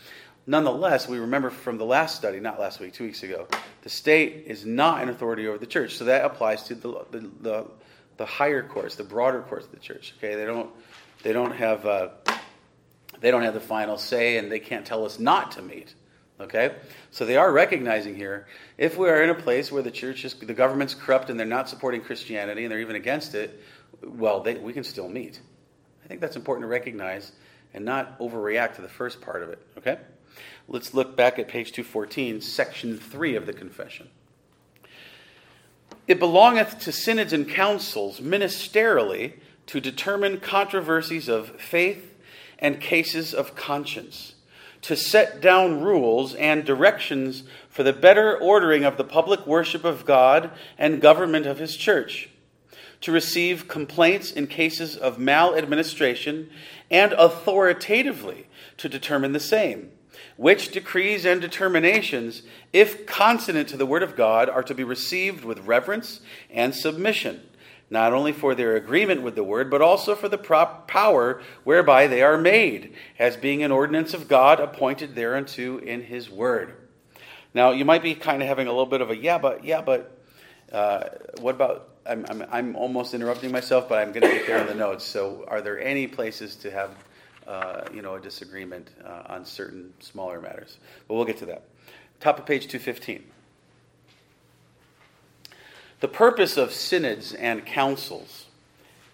[0.47, 3.47] Nonetheless, we remember from the last study, not last week, two weeks ago,
[3.83, 5.97] the state is not an authority over the church.
[5.97, 7.67] So that applies to the, the, the,
[8.17, 10.15] the higher courts, the broader courts of the church.
[10.17, 10.69] Okay, they don't,
[11.23, 12.09] they don't have, uh,
[13.19, 15.93] they don't have the final say, and they can't tell us not to meet.
[16.41, 16.75] Okay?
[17.11, 20.33] So they are recognizing here if we are in a place where the church is,
[20.33, 23.61] the government's corrupt and they're not supporting Christianity and they're even against it,
[24.03, 25.39] well, they, we can still meet.
[26.03, 27.31] I think that's important to recognize
[27.73, 29.59] and not overreact to the first part of it.
[29.77, 29.99] Okay?
[30.67, 34.09] Let's look back at page 214, section 3 of the confession.
[36.07, 39.33] It belongeth to synods and councils ministerially
[39.67, 42.17] to determine controversies of faith
[42.59, 44.35] and cases of conscience
[44.81, 50.05] to set down rules and directions for the better ordering of the public worship of
[50.05, 52.29] God and government of His church,
[53.01, 56.49] to receive complaints in cases of maladministration,
[56.89, 59.91] and authoritatively to determine the same.
[60.41, 62.41] Which decrees and determinations,
[62.73, 67.41] if consonant to the Word of God, are to be received with reverence and submission
[67.91, 72.07] not only for their agreement with the word, but also for the prop power whereby
[72.07, 76.73] they are made, as being an ordinance of God appointed thereunto in his word.
[77.53, 79.81] Now, you might be kind of having a little bit of a yeah, but, yeah,
[79.81, 80.17] but,
[80.71, 81.03] uh,
[81.41, 84.67] what about, I'm, I'm, I'm, almost interrupting myself, but I'm going to get there in
[84.67, 85.03] the notes.
[85.03, 86.95] So, are there any places to have
[87.47, 90.77] uh, you know, a disagreement uh, on certain smaller matters.
[91.07, 91.63] But we'll get to that.
[92.19, 93.23] Top of page 215.
[96.01, 98.45] The purpose of synods and councils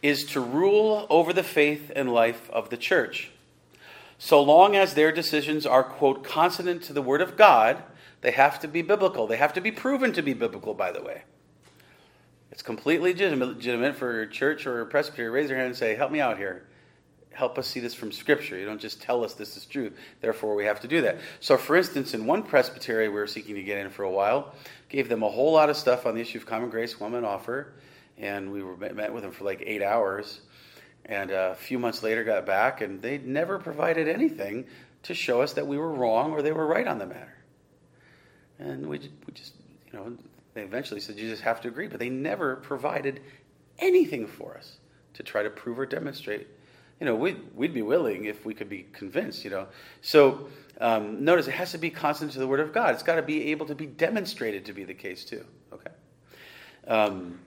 [0.01, 3.31] is to rule over the faith and life of the church.
[4.19, 7.83] So long as their decisions are, quote, consonant to the Word of God,
[8.21, 9.27] they have to be biblical.
[9.27, 11.23] They have to be proven to be biblical, by the way.
[12.51, 15.93] It's completely legitimate for a church or a presbytery to raise their hand and say,
[15.95, 16.65] Help me out here.
[17.37, 18.57] Help us see this from Scripture.
[18.57, 19.91] You don't just tell us this is true.
[20.21, 21.19] Therefore, we have to do that.
[21.39, 24.55] So, for instance, in one presbytery we were seeking to get in for a while,
[24.89, 27.73] gave them a whole lot of stuff on the issue of common grace, well-meant offer,
[28.17, 30.41] and we were met with them for like eight hours.
[31.05, 34.65] And a few months later, got back, and they never provided anything
[35.03, 37.37] to show us that we were wrong or they were right on the matter.
[38.57, 39.53] And we, we just,
[39.85, 40.17] you know,
[40.55, 41.87] they eventually said, you just have to agree.
[41.87, 43.21] But they never provided
[43.77, 44.77] anything for us
[45.13, 46.47] to try to prove or demonstrate.
[46.99, 49.67] You know, we'd, we'd be willing if we could be convinced, you know.
[50.01, 50.49] So
[50.81, 52.93] um, notice it has to be constant to the Word of God.
[52.93, 55.45] It's got to be able to be demonstrated to be the case, too.
[55.71, 55.91] Okay?
[56.87, 57.39] Um,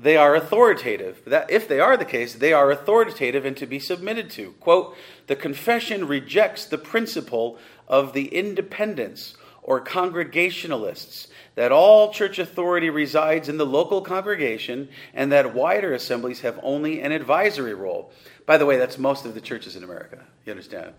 [0.00, 1.22] they are authoritative.
[1.26, 4.52] That, if they are the case, they are authoritative and to be submitted to.
[4.60, 12.88] Quote, the confession rejects the principle of the independence or congregationalists that all church authority
[12.88, 18.12] resides in the local congregation and that wider assemblies have only an advisory role.
[18.48, 20.24] By the way, that's most of the churches in America.
[20.46, 20.94] You understand?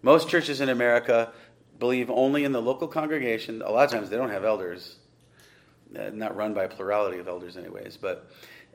[0.00, 1.30] Most churches in America
[1.78, 3.60] believe only in the local congregation.
[3.60, 4.96] A lot of times they don't have elders
[5.94, 7.98] uh, not run by a plurality of elders, anyways.
[7.98, 8.26] But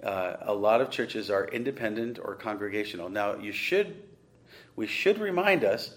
[0.03, 3.09] uh, a lot of churches are independent or congregational.
[3.09, 3.95] Now, you should,
[4.75, 5.95] we should remind us,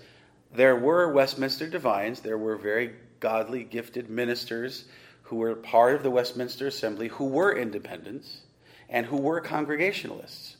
[0.54, 2.20] there were Westminster divines.
[2.20, 4.86] There were very godly, gifted ministers
[5.24, 8.40] who were part of the Westminster Assembly who were independents
[8.88, 10.56] and who were congregationalists.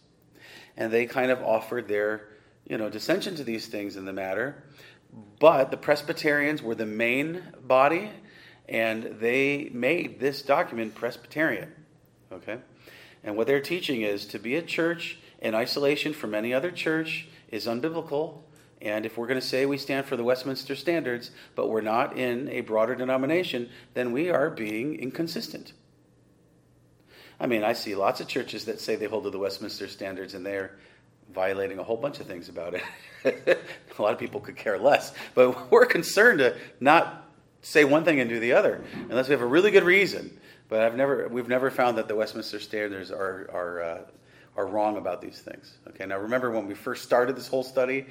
[0.77, 2.29] And they kind of offered their,
[2.67, 4.63] you know, dissension to these things in the matter.
[5.39, 8.11] But the Presbyterians were the main body,
[8.69, 11.73] and they made this document Presbyterian.
[12.33, 12.59] Okay?
[13.25, 17.29] And what they're teaching is to be a church in isolation from any other church
[17.51, 18.39] is unbiblical.
[18.81, 22.17] And if we're going to say we stand for the Westminster standards, but we're not
[22.17, 25.73] in a broader denomination, then we are being inconsistent.
[27.41, 30.35] I mean, I see lots of churches that say they hold to the Westminster standards
[30.35, 30.77] and they're
[31.35, 32.83] violating a whole bunch of things about it.
[33.99, 35.13] a lot of people could care less.
[35.35, 37.29] But we're concerned to not
[37.63, 40.39] say one thing and do the other, unless we have a really good reason.
[40.69, 44.01] But I've never, we've never found that the Westminster standards are, are, uh,
[44.57, 45.79] are wrong about these things.
[45.89, 48.07] Okay, now remember when we first started this whole study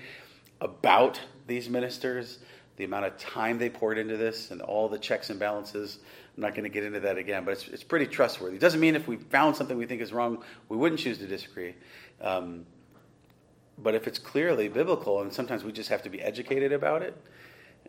[0.62, 2.40] about these ministers,
[2.80, 6.00] the amount of time they poured into this, and all the checks and balances.
[6.38, 8.56] I'm not going to get into that again, but it's, it's pretty trustworthy.
[8.56, 11.28] It doesn't mean if we found something we think is wrong, we wouldn't choose to
[11.28, 11.76] disagree.
[12.22, 12.66] Um,
[13.78, 17.22] but if it's clearly biblical, and sometimes we just have to be educated about it,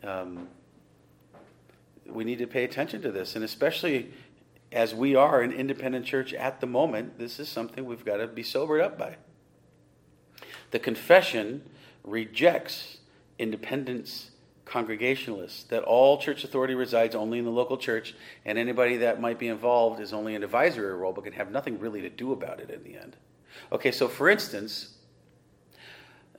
[0.03, 0.49] um,
[2.05, 3.37] we need to pay attention to this.
[3.37, 4.11] And especially
[4.73, 8.27] as we are an independent church at the moment, this is something we've got to
[8.27, 9.19] be sobered up by.
[10.73, 11.63] The confession
[12.03, 12.99] rejects
[13.39, 14.30] independence
[14.71, 19.39] congregationalists, that all church authority resides only in the local church, and anybody that might
[19.39, 22.61] be involved is only an advisory role, but can have nothing really to do about
[22.61, 23.17] it in the end.
[23.73, 24.95] Okay, so for instance,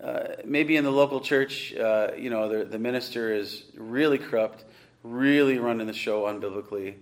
[0.01, 4.63] uh, maybe in the local church, uh, you know, the, the minister is really corrupt
[5.03, 6.95] really running the show unbiblically.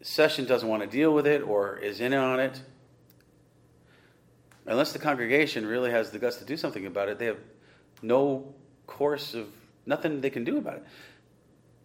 [0.00, 2.60] Session doesn't want to deal with it or is in on it.
[4.66, 7.40] Unless the congregation really has the guts to do something about it, they have
[8.00, 8.54] no
[8.86, 9.48] course of
[9.86, 10.84] nothing they can do about it.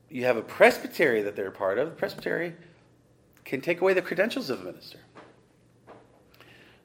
[0.10, 1.90] You have a presbytery that they're a part of.
[1.90, 2.54] The presbytery
[3.44, 5.00] can take away the credentials of a minister.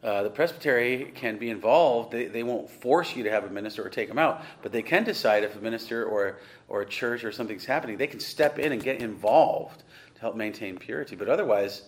[0.02, 2.10] Uh, the presbytery can be involved.
[2.10, 4.82] They, they won't force you to have a minister or take them out, but they
[4.82, 7.98] can decide if a minister or, or a church or something's happening.
[7.98, 9.84] They can step in and get involved
[10.16, 11.14] to help maintain purity.
[11.14, 11.82] But otherwise,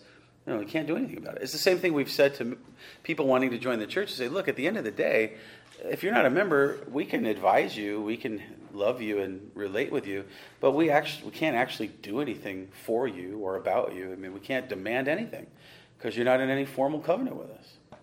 [0.46, 1.42] you know, we can't do anything about it.
[1.42, 2.56] It's the same thing we've said to
[3.02, 5.34] people wanting to join the church say, look, at the end of the day,
[5.82, 9.90] if you're not a member, we can advise you, we can love you and relate
[9.90, 10.24] with you,
[10.60, 14.12] but we actually we can't actually do anything for you or about you.
[14.12, 15.46] I mean, we can't demand anything
[15.96, 17.98] because you're not in any formal covenant with us.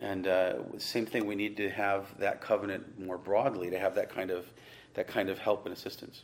[0.00, 4.10] And uh, same thing, we need to have that covenant more broadly to have that
[4.14, 4.46] kind of
[4.94, 6.22] that kind of help and assistance.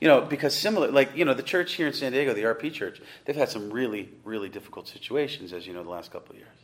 [0.00, 2.72] You know, because similar, like you know, the church here in San Diego, the RP
[2.72, 6.38] Church, they've had some really, really difficult situations, as you know, the last couple of
[6.38, 6.63] years.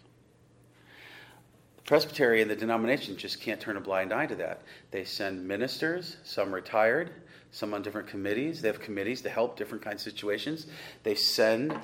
[1.90, 4.62] Presbytery and the denomination just can't turn a blind eye to that.
[4.92, 7.10] They send ministers, some retired,
[7.50, 8.62] some on different committees.
[8.62, 10.68] They have committees to help different kinds of situations.
[11.02, 11.74] They send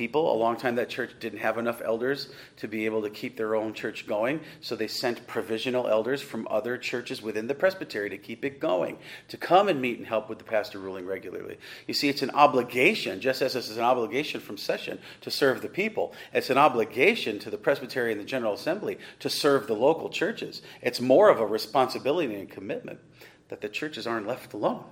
[0.00, 0.32] people.
[0.32, 3.54] A long time that church didn't have enough elders to be able to keep their
[3.54, 8.16] own church going, so they sent provisional elders from other churches within the presbytery to
[8.16, 8.96] keep it going,
[9.28, 11.58] to come and meet and help with the pastor ruling regularly.
[11.86, 15.60] You see, it's an obligation, just as this is an obligation from session to serve
[15.60, 19.76] the people, it's an obligation to the presbytery and the general assembly to serve the
[19.76, 20.62] local churches.
[20.80, 23.00] It's more of a responsibility and commitment
[23.48, 24.84] that the churches aren't left alone,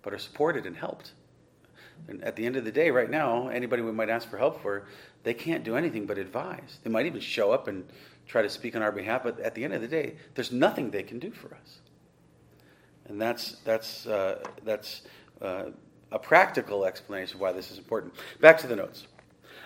[0.00, 1.12] but are supported and helped.
[2.08, 4.62] And at the end of the day, right now, anybody we might ask for help
[4.62, 4.86] for,
[5.22, 6.78] they can't do anything but advise.
[6.82, 7.84] They might even show up and
[8.26, 10.90] try to speak on our behalf, but at the end of the day, there's nothing
[10.90, 11.78] they can do for us.
[13.08, 15.02] And that's, that's, uh, that's
[15.42, 15.66] uh,
[16.12, 18.14] a practical explanation of why this is important.
[18.40, 19.06] Back to the notes.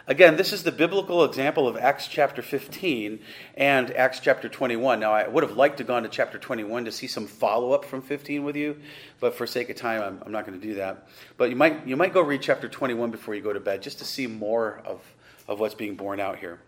[0.06, 3.20] Again, this is the biblical example of Acts chapter 15
[3.56, 5.00] and Acts chapter 21.
[5.00, 7.72] Now, I would have liked to go on to chapter 21 to see some follow
[7.72, 8.76] up from 15 with you,
[9.18, 11.08] but for sake of time, I'm, I'm not going to do that.
[11.38, 13.98] But you might, you might go read chapter 21 before you go to bed just
[14.00, 15.00] to see more of,
[15.48, 16.60] of what's being borne out here.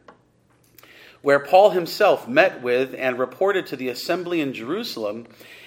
[1.21, 5.27] Where Paul himself met with and reported to the assembly in Jerusalem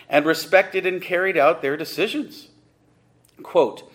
[0.10, 2.48] and respected and carried out their decisions.
[3.44, 3.89] Quote,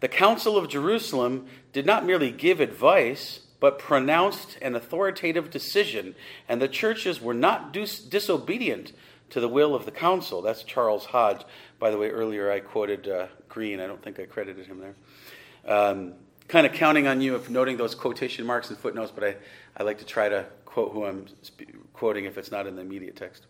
[0.00, 6.14] the Council of Jerusalem did not merely give advice, but pronounced an authoritative decision,
[6.48, 8.92] and the churches were not dis- disobedient
[9.28, 10.42] to the will of the council.
[10.42, 11.42] That's Charles Hodge.
[11.78, 13.80] By the way, earlier I quoted uh, Green.
[13.80, 14.94] I don't think I credited him there.
[15.66, 16.14] Um,
[16.48, 19.36] kind of counting on you of noting those quotation marks and footnotes, but I,
[19.76, 22.82] I like to try to quote who I'm sp- quoting if it's not in the
[22.82, 23.46] immediate text.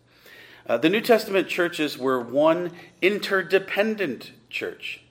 [0.67, 2.71] Uh, the New Testament churches were one
[3.01, 5.01] interdependent church.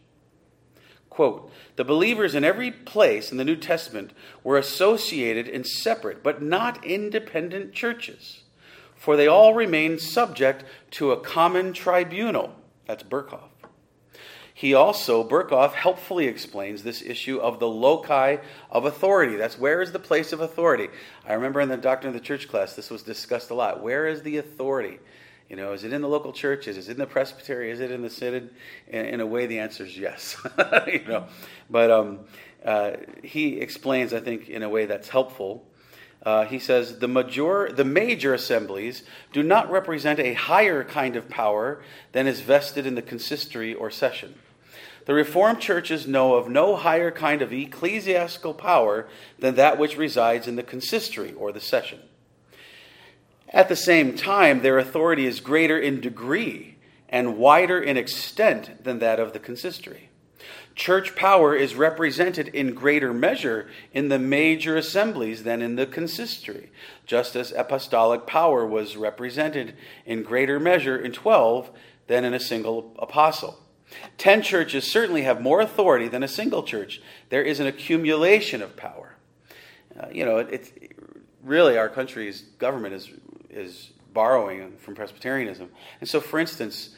[1.11, 4.12] Quote, the believers in every place in the New Testament
[4.44, 8.44] were associated in separate but not independent churches,
[8.94, 12.54] for they all remained subject to a common tribunal.
[12.86, 13.50] That's Berkhof.
[14.54, 18.36] He also, Berkhof, helpfully explains this issue of the loci
[18.70, 19.36] of authority.
[19.36, 20.88] That's where is the place of authority?
[21.26, 23.82] I remember in the Doctrine of the Church class, this was discussed a lot.
[23.82, 24.98] Where is the authority?
[25.51, 26.78] You know, is it in the local churches?
[26.78, 27.72] Is it in the presbytery?
[27.72, 28.51] Is it in the synod?
[28.86, 30.36] In, in a way, the answer is yes.
[30.86, 31.26] you know,
[31.68, 32.20] but um,
[32.64, 32.92] uh,
[33.24, 35.66] he explains, I think, in a way that's helpful.
[36.22, 41.28] Uh, he says the major, the major assemblies do not represent a higher kind of
[41.28, 41.82] power
[42.12, 44.34] than is vested in the consistory or session.
[45.07, 49.09] The Reformed churches know of no higher kind of ecclesiastical power
[49.40, 52.01] than that which resides in the consistory or the session.
[53.51, 56.76] At the same time, their authority is greater in degree
[57.09, 60.09] and wider in extent than that of the consistory.
[60.76, 66.70] Church power is represented in greater measure in the major assemblies than in the consistory,
[67.05, 69.74] just as apostolic power was represented
[70.07, 71.70] in greater measure in 12
[72.07, 73.59] than in a single apostle.
[74.16, 77.03] Ten churches certainly have more authority than a single church.
[77.28, 79.16] There is an accumulation of power.
[79.98, 80.92] Uh, you know, it's it,
[81.42, 83.11] really our country's government is
[83.51, 85.68] is borrowing from Presbyterianism.
[86.01, 86.90] And so, for instance,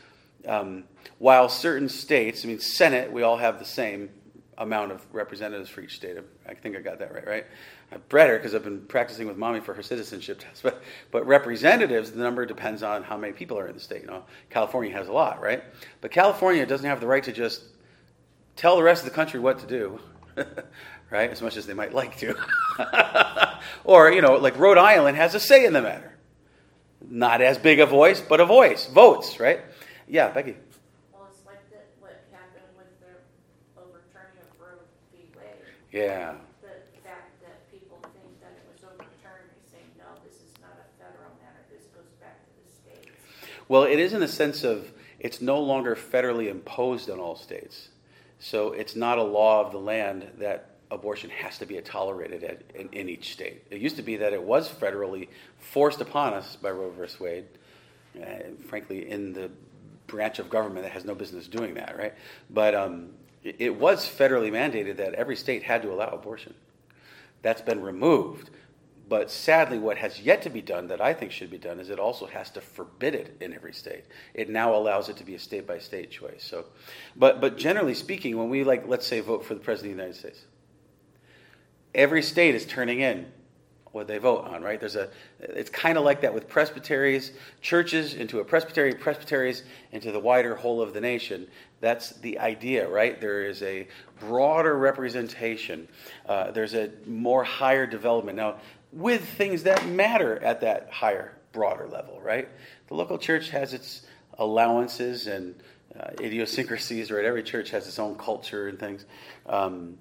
[0.47, 0.85] um,
[1.19, 4.11] while certain states, I mean, Senate, we all have the same
[4.59, 6.17] amount of representatives for each state.
[6.49, 7.47] I think I got that right, right?
[7.91, 10.63] Her because I've been practicing with mommy for her citizenship test.
[10.63, 14.03] But, but representatives, the number depends on how many people are in the state.
[14.03, 15.63] You know, California has a lot, right?
[16.01, 17.63] But California doesn't have the right to just
[18.57, 20.01] tell the rest of the country what to do,
[21.11, 21.31] right?
[21.31, 22.35] As much as they might like to.
[23.85, 26.12] or, you know, like Rhode Island has a say in the matter.
[27.13, 28.87] Not as big a voice, but a voice.
[28.87, 29.61] Votes, right?
[30.09, 30.57] Yeah, Becky.
[31.13, 33.21] Well, it's like that, what happened with the
[33.79, 34.81] overturning of Roe
[35.13, 35.29] v.
[35.37, 35.45] Wade.
[35.93, 36.33] Yeah.
[36.63, 36.69] The
[37.05, 40.89] fact that people think that it was overturned, they say, no, this is not a
[40.97, 43.13] federal matter, this goes back to the states.
[43.69, 44.91] Well, it is in the sense of
[45.21, 47.91] it's no longer federally imposed on all states.
[48.39, 52.63] So it's not a law of the land that abortion has to be tolerated at,
[52.75, 53.65] in, in, each state.
[53.71, 55.29] It used to be that it was federally
[55.59, 57.07] forced upon us by Roe v.
[57.19, 57.45] Wade,
[58.21, 58.27] uh,
[58.69, 59.51] frankly, in the
[60.07, 62.13] branch of government that has no business doing that, right?
[62.51, 63.11] But um,
[63.43, 66.55] it, it was federally mandated that every state had to allow abortion.
[67.41, 68.51] That's been removed.
[69.09, 71.91] But sadly, what has yet to be done that I think should be done is
[71.91, 74.05] it also has to forbid it in every state.
[74.33, 76.43] It now allows it to be a state by state choice.
[76.43, 76.67] So,
[77.17, 80.03] but but generally speaking, when we like, let's say, vote for the president of the
[80.03, 80.47] United States,
[81.95, 83.27] every state is turning in
[83.93, 84.81] what they vote on, right?
[84.81, 90.11] There's a, it's kind of like that with presbyteries, churches into a presbytery, presbyteries into
[90.11, 91.47] the wider whole of the nation.
[91.81, 93.21] That's the idea, right?
[93.21, 93.87] There is a
[94.19, 95.89] broader representation.
[96.27, 98.57] Uh, there's a more higher development now
[98.93, 102.49] with things that matter at that higher, broader level, right?
[102.89, 104.07] The local church has its
[104.39, 105.55] allowances and
[105.99, 107.25] uh, idiosyncrasies, right?
[107.25, 109.05] Every church has its own culture and things.
[109.47, 109.99] Um,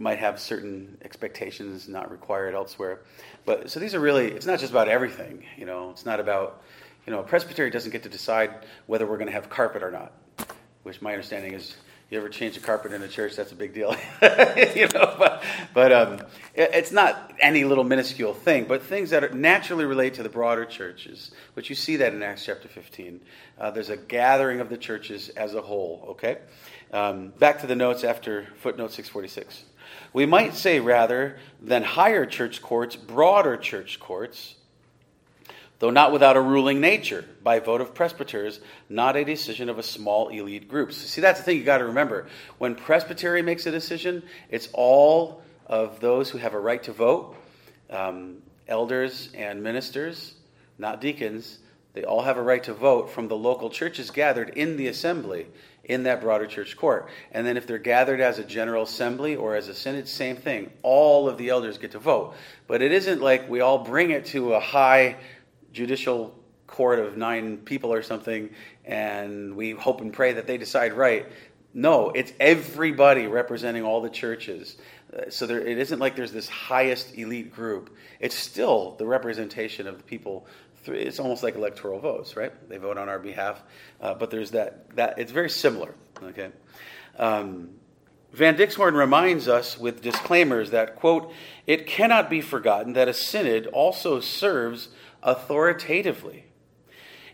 [0.00, 3.00] might have certain expectations not required elsewhere.
[3.44, 6.62] But so these are really, it's not just about everything, you know, it's not about,
[7.06, 8.50] you know, a presbytery doesn't get to decide
[8.86, 10.12] whether we're going to have carpet or not,
[10.84, 11.76] which my understanding is
[12.08, 13.94] you ever change a carpet in a church, that's a big deal.
[14.22, 16.14] you know, but, but um,
[16.54, 20.64] it, it's not any little minuscule thing, but things that naturally relate to the broader
[20.64, 23.20] churches, which you see that in Acts chapter 15.
[23.60, 26.38] Uh, there's a gathering of the churches as a whole, okay?
[26.92, 29.66] Um, back to the notes after footnote 646.
[30.12, 34.56] We might say rather than higher church courts, broader church courts,
[35.78, 39.82] though not without a ruling nature, by vote of presbyters, not a decision of a
[39.82, 40.92] small elite group.
[40.92, 42.26] So see, that's the thing you got to remember.
[42.58, 47.36] When presbytery makes a decision, it's all of those who have a right to vote,
[47.88, 50.34] um, elders and ministers,
[50.76, 51.58] not deacons.
[51.92, 55.46] They all have a right to vote from the local churches gathered in the assembly
[55.90, 57.08] in that broader church court.
[57.32, 60.70] And then if they're gathered as a general assembly or as a synod, same thing.
[60.82, 62.34] All of the elders get to vote.
[62.68, 65.16] But it isn't like we all bring it to a high
[65.72, 66.34] judicial
[66.68, 68.50] court of nine people or something,
[68.84, 71.26] and we hope and pray that they decide right.
[71.74, 74.76] No, it's everybody representing all the churches.
[75.12, 77.96] Uh, so there, it isn't like there's this highest elite group.
[78.20, 80.46] It's still the representation of the people.
[80.86, 82.52] It's almost like electoral votes, right?
[82.68, 83.62] They vote on our behalf,
[84.00, 84.96] uh, but there's that.
[84.96, 85.94] That it's very similar.
[86.22, 86.50] Okay.
[87.18, 87.70] Um,
[88.32, 91.32] Van Dixhoorn reminds us with disclaimers that, quote,
[91.66, 94.88] it cannot be forgotten that a synod also serves
[95.22, 96.44] authoritatively.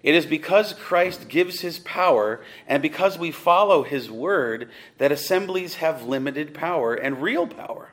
[0.03, 5.77] It is because Christ gives his power and because we follow his word that assemblies
[5.77, 7.93] have limited power and real power.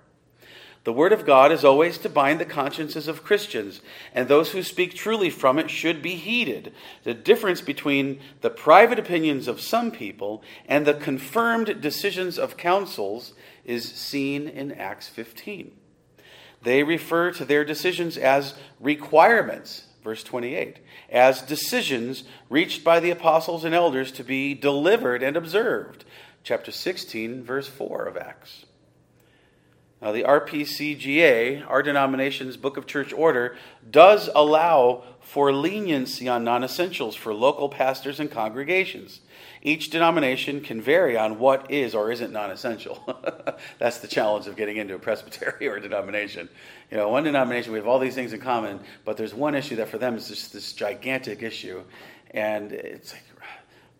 [0.83, 3.79] The word of God is always to bind the consciences of Christians,
[4.13, 6.73] and those who speak truly from it should be heeded.
[7.03, 13.33] The difference between the private opinions of some people and the confirmed decisions of councils
[13.63, 15.71] is seen in Acts 15.
[16.61, 20.79] They refer to their decisions as requirements, verse 28,
[21.09, 26.03] as decisions reached by the apostles and elders to be delivered and observed,
[26.43, 28.65] chapter 16, verse 4 of Acts.
[30.03, 33.55] Now, the RPCGA, our denomination's Book of Church Order,
[33.89, 39.21] does allow for leniency on non essentials for local pastors and congregations.
[39.61, 43.17] Each denomination can vary on what is or isn't non essential.
[43.79, 46.49] That's the challenge of getting into a presbytery or a denomination.
[46.91, 49.77] You know, one denomination, we have all these things in common, but there's one issue
[49.77, 51.81] that for them is just this gigantic issue.
[52.31, 53.23] And it's like,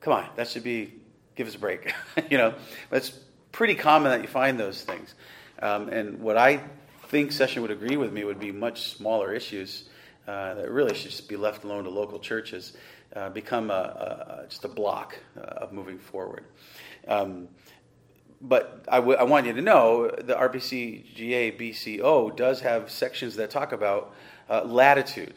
[0.01, 0.95] come on, that should be,
[1.38, 1.93] give us a break.
[2.30, 2.56] you know,
[2.91, 3.12] it's
[3.54, 5.16] pretty common that you find those things.
[5.64, 6.61] Um, and what I
[7.07, 9.86] think Session would agree with me would be much smaller issues
[10.28, 12.74] uh, that really should just be left alone to local churches,
[13.16, 16.43] uh, become a, a, just a block uh, of moving forward.
[17.07, 17.47] Um,
[18.41, 23.49] but I, w- I want you to know the RPCGA BCO does have sections that
[23.49, 24.14] talk about
[24.49, 25.34] uh, latitude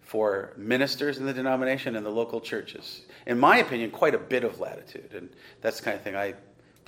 [0.00, 3.02] for ministers in the denomination and the local churches.
[3.24, 5.28] In my opinion, quite a bit of latitude, and
[5.60, 6.34] that's the kind of thing I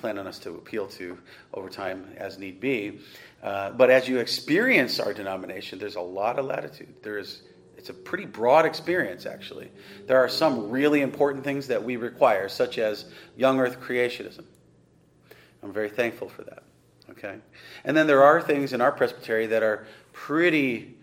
[0.02, 1.16] plan on us to appeal to
[1.54, 2.98] over time as need be.
[3.40, 6.92] Uh, but as you experience our denomination, there's a lot of latitude.
[7.02, 7.42] There is,
[7.78, 9.70] it's a pretty broad experience, actually.
[10.08, 14.44] There are some really important things that we require, such as young earth creationism.
[15.62, 16.64] I'm very thankful for that.
[17.10, 17.36] Okay?
[17.84, 20.96] And then there are things in our presbytery that are pretty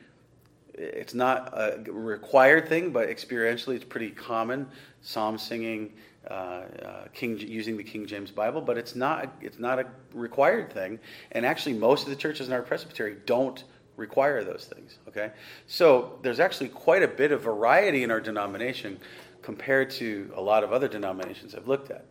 [0.80, 4.66] it's not a required thing, but experientially it's pretty common.
[5.02, 5.92] Psalm singing,
[6.30, 10.72] uh, uh, King, using the King James Bible, but it's not, it's not a required
[10.72, 11.00] thing.
[11.32, 13.64] And actually, most of the churches in our presbytery don't
[13.98, 14.98] require those things.
[15.08, 15.32] Okay?
[15.68, 19.00] So there's actually quite a bit of variety in our denomination
[19.42, 22.06] compared to a lot of other denominations I've looked at.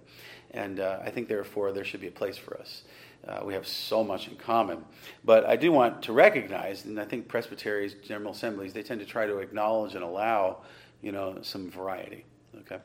[0.52, 2.82] And uh, I think, therefore, there should be a place for us.
[3.26, 4.84] Uh, we have so much in common.
[5.24, 9.06] But I do want to recognize, and I think presbyteries, general assemblies, they tend to
[9.06, 10.58] try to acknowledge and allow,
[11.02, 12.24] you know, some variety.
[12.60, 12.78] Okay.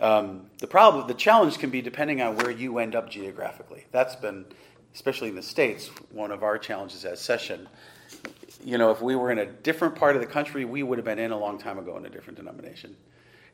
[0.00, 3.84] Um, the problem, the challenge can be depending on where you end up geographically.
[3.92, 4.44] That's been,
[4.94, 7.68] especially in the states, one of our challenges as session.
[8.64, 11.04] You know, if we were in a different part of the country, we would have
[11.04, 12.96] been in a long time ago in a different denomination.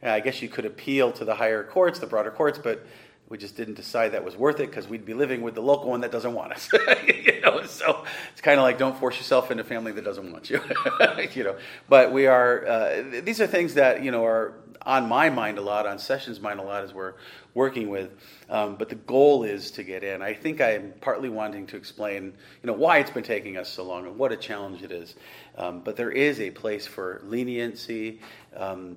[0.01, 2.87] And I guess you could appeal to the higher courts, the broader courts, but
[3.29, 5.91] we just didn't decide that was worth it because we'd be living with the local
[5.91, 6.71] one that doesn't want us.
[7.07, 10.33] you know, so it's kind of like don't force yourself into a family that doesn't
[10.33, 10.61] want you.
[11.35, 11.57] you know,
[11.89, 12.67] but we are.
[12.67, 14.55] Uh, these are things that you know are
[14.89, 17.15] on my mind a lot, on Sessions' mind a lot as we're
[17.55, 18.11] working with.
[18.51, 20.23] Um, but the goal is to get in.
[20.23, 23.85] I think I'm partly wanting to explain, you know, why it's been taking us so
[23.85, 25.15] long and what a challenge it is.
[25.57, 28.19] Um, but there is a place for leniency.
[28.57, 28.97] Um,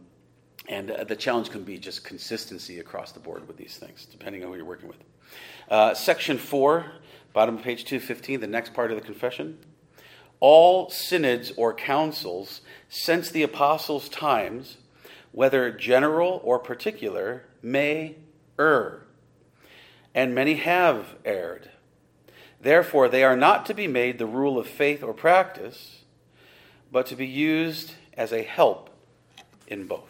[0.67, 4.43] and uh, the challenge can be just consistency across the board with these things, depending
[4.43, 5.03] on who you're working with.
[5.69, 6.85] Uh, section four
[7.33, 9.57] Bottom of page 215, the next part of the confession.
[10.41, 14.77] All synods or councils since the apostles' times,
[15.31, 18.15] whether general or particular, may
[18.59, 19.03] err,
[20.13, 21.69] and many have erred.
[22.59, 26.03] Therefore, they are not to be made the rule of faith or practice,
[26.91, 28.89] but to be used as a help
[29.67, 30.09] in both.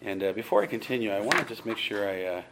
[0.00, 2.24] And uh, before I continue, I want to just make sure I.
[2.24, 2.42] Uh,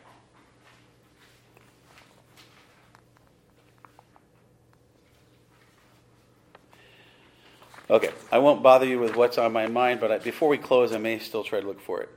[7.93, 10.95] Okay, I won't bother you with what's on my mind, but I, before we close,
[10.95, 12.09] I may still try to look for it.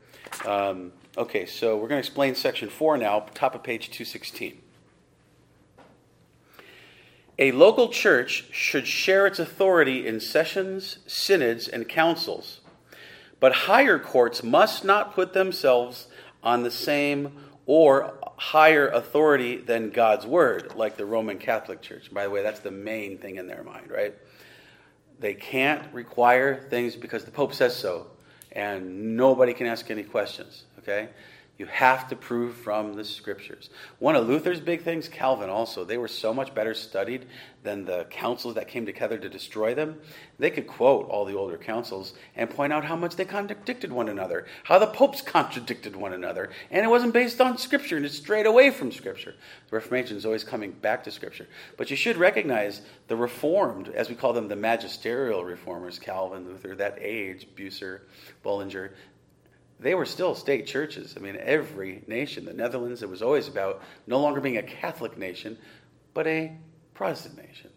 [0.48, 4.62] Um, okay, so we're going to explain section 4 now, top of page 216.
[7.40, 12.62] A local church should share its authority in sessions, synods, and councils,
[13.42, 16.08] but higher courts must not put themselves
[16.42, 17.34] on the same
[17.66, 22.14] or higher authority than God's word, like the Roman Catholic Church.
[22.14, 24.16] By the way, that's the main thing in their mind, right?
[25.20, 28.08] They can't require things because the Pope says so,
[28.52, 31.10] and nobody can ask any questions, okay?
[31.58, 33.70] You have to prove from the scriptures.
[34.00, 37.28] One of Luther's big things, Calvin also, they were so much better studied
[37.64, 40.00] than the councils that came together to destroy them.
[40.38, 44.10] They could quote all the older councils and point out how much they contradicted one
[44.10, 48.18] another, how the popes contradicted one another, and it wasn't based on scripture and it's
[48.18, 49.34] straight away from scripture.
[49.70, 51.48] The Reformation is always coming back to scripture.
[51.78, 56.76] But you should recognize the Reformed, as we call them the magisterial reformers, Calvin, Luther,
[56.76, 58.02] that age, Bucer,
[58.44, 58.92] Bullinger,
[59.80, 61.16] they were still state churches.
[61.18, 65.18] I mean, every nation, the Netherlands, it was always about no longer being a Catholic
[65.18, 65.58] nation,
[66.14, 66.56] but a
[66.94, 67.70] Protestant nation.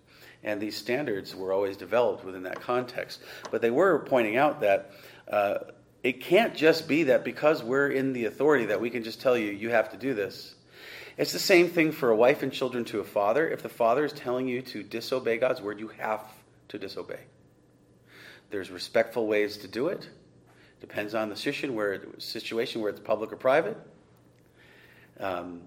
[0.45, 3.21] And these standards were always developed within that context.
[3.51, 4.93] But they were pointing out that
[5.27, 5.59] uh,
[6.05, 9.37] it can't just be that because we're in the authority that we can just tell
[9.37, 10.55] you, you have to do this.
[11.17, 13.49] It's the same thing for a wife and children to a father.
[13.49, 16.23] If the father is telling you to disobey God's word, you have
[16.69, 17.19] to disobey.
[18.51, 20.09] There's respectful ways to do it
[20.81, 23.77] Depends on the situation where, situation where it's public or private.
[25.19, 25.63] Um,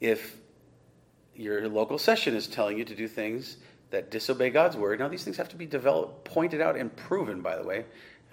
[0.00, 0.36] if
[1.34, 3.58] your local session is telling you to do things
[3.90, 7.40] that disobey God's word, now these things have to be developed, pointed out, and proven,
[7.40, 7.84] by the way.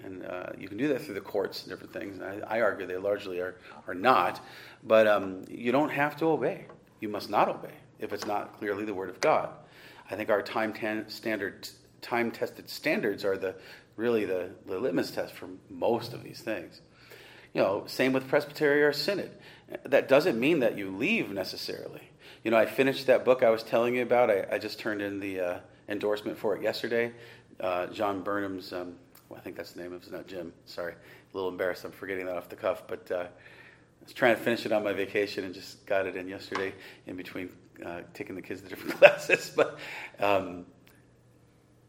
[0.04, 2.18] And uh, you can do that through the courts and different things.
[2.18, 3.56] And I, I argue they largely are,
[3.86, 4.44] are not.
[4.84, 6.66] But um, you don't have to obey.
[7.00, 9.50] You must not obey if it's not clearly the word of God.
[10.10, 11.68] I think our time tan- standard,
[12.02, 13.54] time tested standards are the
[13.96, 16.80] really the, the litmus test for most of these things.
[17.54, 19.30] You know, same with presbytery or synod.
[19.84, 22.10] That doesn't mean that you leave necessarily.
[22.44, 24.30] You know, I finished that book I was telling you about.
[24.30, 27.12] I, I just turned in the uh, endorsement for it yesterday.
[27.58, 28.96] Uh, John Burnham's, um,
[29.28, 30.52] well, I think that's the name of it, not Jim.
[30.66, 31.84] Sorry, a little embarrassed.
[31.84, 32.82] I'm forgetting that off the cuff.
[32.86, 36.14] But uh, I was trying to finish it on my vacation and just got it
[36.14, 36.74] in yesterday
[37.06, 37.48] in between
[37.84, 39.50] uh, taking the kids to different classes.
[39.54, 39.78] But
[40.20, 40.66] um,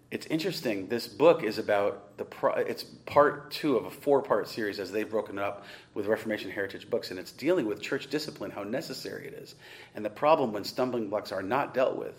[0.09, 0.87] it's interesting.
[0.87, 4.91] This book is about the pro- it's part two of a four part series as
[4.91, 8.63] they've broken it up with Reformation Heritage books, and it's dealing with church discipline, how
[8.63, 9.55] necessary it is,
[9.95, 12.15] and the problem when stumbling blocks are not dealt with.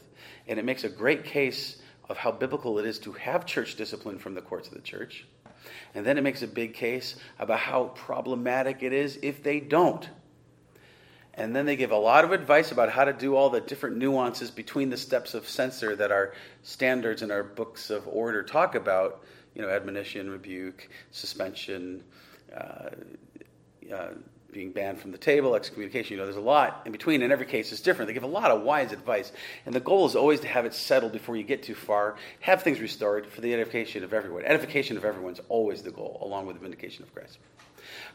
[0.46, 1.78] And it makes a great case
[2.10, 5.26] of how biblical it is to have church discipline from the courts of the church.
[5.94, 10.08] And then it makes a big case about how problematic it is if they don't.
[11.38, 13.96] And then they give a lot of advice about how to do all the different
[13.96, 16.34] nuances between the steps of censor that our
[16.64, 19.22] standards and our books of order talk about.
[19.54, 22.02] You know, admonition, rebuke, suspension,
[22.54, 22.90] uh,
[23.92, 24.08] uh,
[24.52, 26.14] being banned from the table, excommunication.
[26.14, 28.08] You know, there's a lot in between, and every case is different.
[28.08, 29.30] They give a lot of wise advice.
[29.64, 32.62] And the goal is always to have it settled before you get too far, have
[32.64, 34.44] things restored for the edification of everyone.
[34.44, 37.38] Edification of everyone is always the goal, along with the vindication of Christ.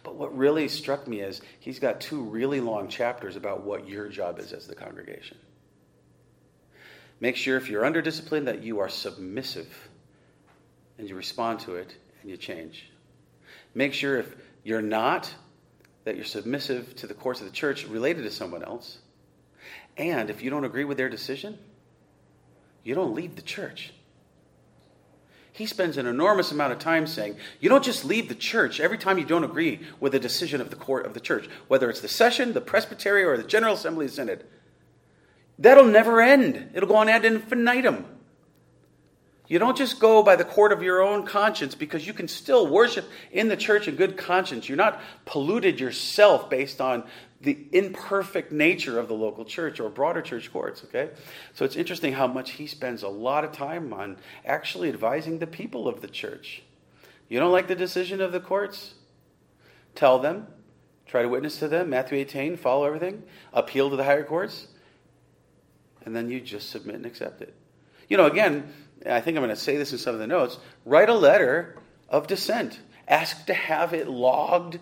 [0.03, 4.07] But what really struck me is he's got two really long chapters about what your
[4.09, 5.37] job is as the congregation.
[7.19, 9.89] Make sure if you're under discipline that you are submissive
[10.97, 12.89] and you respond to it and you change.
[13.73, 15.33] Make sure if you're not,
[16.03, 18.97] that you're submissive to the course of the church related to someone else.
[19.95, 21.57] And if you don't agree with their decision,
[22.83, 23.93] you don't leave the church.
[25.53, 28.97] He spends an enormous amount of time saying, you don't just leave the church every
[28.97, 32.01] time you don't agree with a decision of the court of the church, whether it's
[32.01, 34.43] the session, the presbytery, or the General Assembly the Synod.
[35.59, 36.71] That'll never end.
[36.73, 38.05] It'll go on ad infinitum.
[39.53, 42.65] You don't just go by the court of your own conscience because you can still
[42.65, 44.67] worship in the church in good conscience.
[44.67, 47.03] You're not polluted yourself based on
[47.39, 51.11] the imperfect nature of the local church or broader church courts, okay?
[51.53, 55.45] So it's interesting how much he spends a lot of time on actually advising the
[55.45, 56.63] people of the church.
[57.29, 58.95] You don't like the decision of the courts?
[59.93, 60.47] Tell them.
[61.05, 61.91] Try to witness to them.
[61.91, 63.21] Matthew 18, follow everything.
[63.53, 64.69] Appeal to the higher courts.
[66.03, 67.53] and then you just submit and accept it.
[68.09, 68.73] You know, again,
[69.05, 71.75] I think I'm going to say this in some of the notes write a letter
[72.09, 72.79] of dissent.
[73.07, 74.79] Ask to have it logged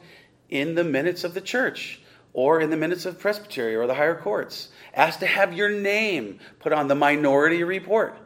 [0.49, 2.01] in the minutes of the church
[2.33, 4.69] or in the minutes of presbytery or the higher courts.
[4.93, 8.17] Ask to have your name put on the minority report.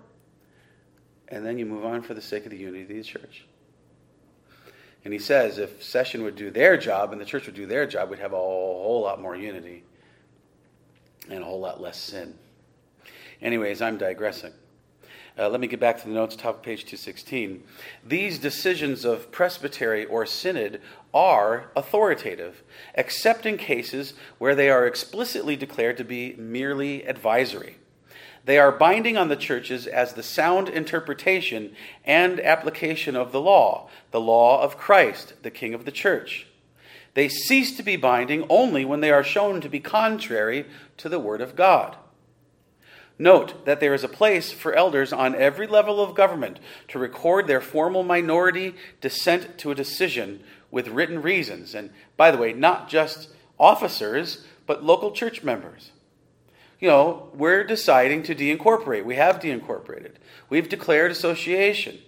[1.28, 3.46] And then you move on for the sake of the unity of the church.
[5.04, 7.86] And he says if session would do their job and the church would do their
[7.86, 9.84] job, we'd have a whole lot more unity
[11.30, 12.34] and a whole lot less sin.
[13.42, 14.54] Anyways, I'm digressing.
[15.38, 17.62] Uh, let me get back to the notes, top of page 216.
[18.06, 20.80] These decisions of presbytery or synod
[21.14, 22.64] are authoritative,
[22.94, 27.78] except in cases where they are explicitly declared to be merely advisory.
[28.46, 31.76] They are binding on the churches as the sound interpretation
[32.06, 36.48] and application of the law, the law of Christ, the King of the church.
[37.14, 40.66] They cease to be binding only when they are shown to be contrary
[40.98, 41.98] to the Word of God.
[43.18, 46.60] Note that there is a place for elders on every level of government
[46.90, 51.74] to record their formal minority dissent to a decision with written reasons.
[51.74, 55.92] And by the way, not just officers, but local church members.
[56.80, 59.06] You know, we're deciding to deincorporate.
[59.06, 60.16] We have deincorporated.
[60.50, 62.00] We've declared association.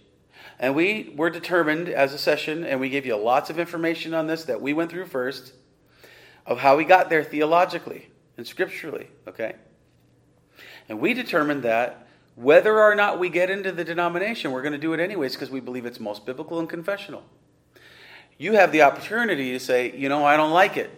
[0.60, 4.28] And we were determined as a session, and we gave you lots of information on
[4.28, 5.54] this that we went through first,
[6.46, 9.56] of how we got there theologically and scripturally, okay?
[10.90, 14.78] And we determined that whether or not we get into the denomination, we're going to
[14.78, 17.24] do it anyways because we believe it's most biblical and confessional.
[18.38, 20.92] You have the opportunity to say, you know, I don't like it.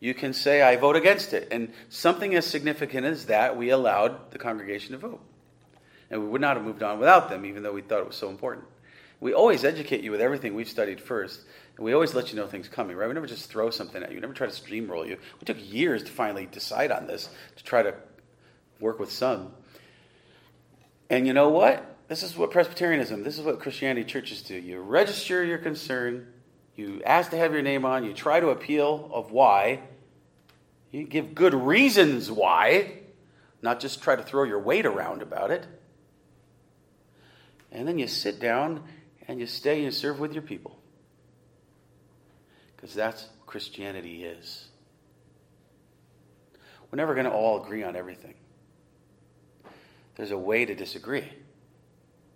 [0.00, 1.48] You can say, I vote against it.
[1.52, 5.20] And something as significant as that, we allowed the congregation to vote.
[6.10, 8.16] And we would not have moved on without them, even though we thought it was
[8.16, 8.64] so important.
[9.20, 11.42] We always educate you with everything we've studied first.
[11.76, 13.06] And we always let you know things coming, right?
[13.06, 14.16] We never just throw something at you.
[14.16, 15.18] We never try to steamroll you.
[15.40, 17.94] We took years to finally decide on this, to try to
[18.80, 19.52] work with some.
[21.08, 21.96] And you know what?
[22.08, 24.54] This is what Presbyterianism, this is what Christianity churches do.
[24.54, 26.26] You register your concern,
[26.74, 29.82] you ask to have your name on, you try to appeal of why,
[30.90, 32.94] you give good reasons why,
[33.62, 35.66] not just try to throw your weight around about it.
[37.70, 38.82] And then you sit down
[39.28, 40.80] and you stay and you serve with your people.
[42.74, 44.68] Because that's Christianity is.
[46.90, 48.34] We're never going to all agree on everything.
[50.20, 51.26] There's a way to disagree.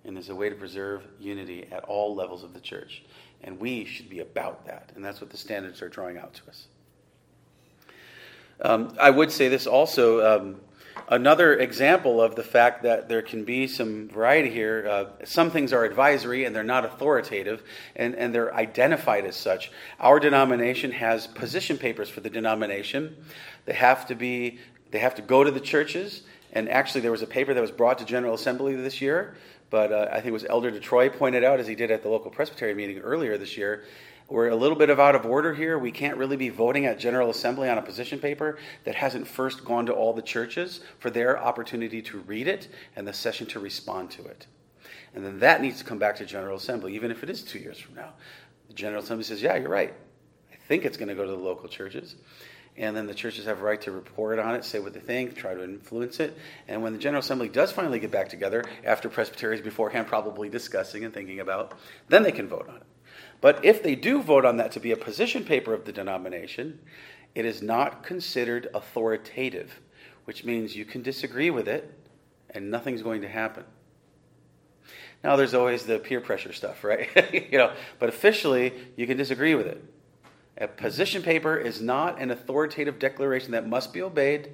[0.07, 3.03] And there's a way to preserve unity at all levels of the church.
[3.43, 4.93] And we should be about that.
[4.95, 6.66] And that's what the standards are drawing out to us.
[8.62, 10.61] Um, I would say this also um,
[11.09, 14.89] another example of the fact that there can be some variety here.
[14.91, 17.62] Uh, some things are advisory and they're not authoritative,
[17.97, 19.70] and, and they're identified as such.
[20.01, 23.14] Our denomination has position papers for the denomination.
[23.66, 24.59] They have to be
[24.91, 26.22] they have to go to the churches
[26.55, 29.35] and actually, there was a paper that was brought to General Assembly this year,
[29.71, 32.09] but uh, I think it was Elder Detroit pointed out, as he did at the
[32.09, 33.85] local Presbytery meeting earlier this year,
[34.29, 35.79] we're a little bit of out of order here.
[35.79, 39.65] We can't really be voting at General Assembly on a position paper that hasn't first
[39.65, 43.61] gone to all the churches for their opportunity to read it and the session to
[43.61, 44.47] respond to it.
[45.15, 47.59] And then that needs to come back to General Assembly, even if it is two
[47.59, 48.15] years from now.
[48.69, 49.93] The General Assembly says, Yeah, you're right.
[50.53, 52.15] I think it's going to go to the local churches
[52.77, 55.37] and then the churches have a right to report on it, say what they think,
[55.37, 56.37] try to influence it.
[56.66, 61.05] And when the General Assembly does finally get back together, after presbyteries beforehand probably discussing
[61.05, 62.83] and thinking about, then they can vote on it.
[63.41, 66.81] But if they do vote on that to be a position paper of the denomination,
[67.35, 69.81] it is not considered authoritative,
[70.25, 71.93] which means you can disagree with it
[72.51, 73.64] and nothing's going to happen.
[75.22, 77.09] Now there's always the peer pressure stuff, right?
[77.51, 79.83] you know, but officially you can disagree with it.
[80.59, 84.51] A position paper is not an authoritative declaration that must be obeyed,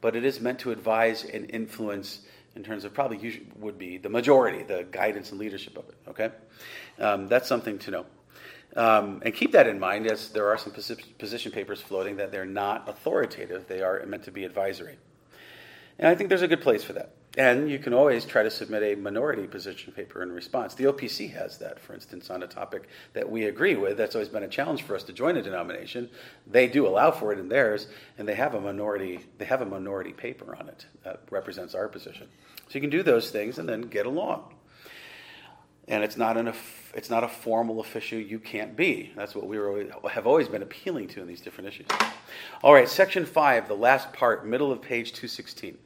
[0.00, 2.20] but it is meant to advise and influence
[2.56, 5.94] in terms of probably would be the majority, the guidance and leadership of it.
[6.08, 6.30] Okay,
[6.98, 8.06] um, that's something to know.
[8.76, 12.46] Um, and keep that in mind as there are some position papers floating that they're
[12.46, 14.98] not authoritative, they are meant to be advisory.
[15.98, 17.14] And I think there's a good place for that.
[17.38, 20.74] And you can always try to submit a minority position paper in response.
[20.74, 23.96] The OPC has that, for instance, on a topic that we agree with.
[23.96, 26.10] That's always been a challenge for us to join a denomination.
[26.48, 27.86] They do allow for it in theirs,
[28.18, 29.20] and they have a minority.
[29.38, 32.26] They have a minority paper on it that represents our position.
[32.66, 34.52] So you can do those things and then get along.
[35.86, 36.52] And it's not an
[36.92, 39.12] it's not a formal official you can't be.
[39.14, 41.86] That's what we always, have always been appealing to in these different issues.
[42.64, 45.78] All right, section five, the last part, middle of page two sixteen.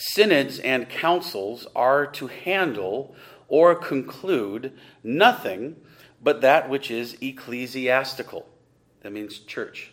[0.00, 3.16] Synods and councils are to handle
[3.48, 4.72] or conclude
[5.02, 5.74] nothing
[6.22, 8.48] but that which is ecclesiastical.
[9.02, 9.90] That means church.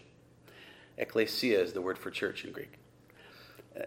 [0.99, 2.78] Ecclesia is the word for church in Greek.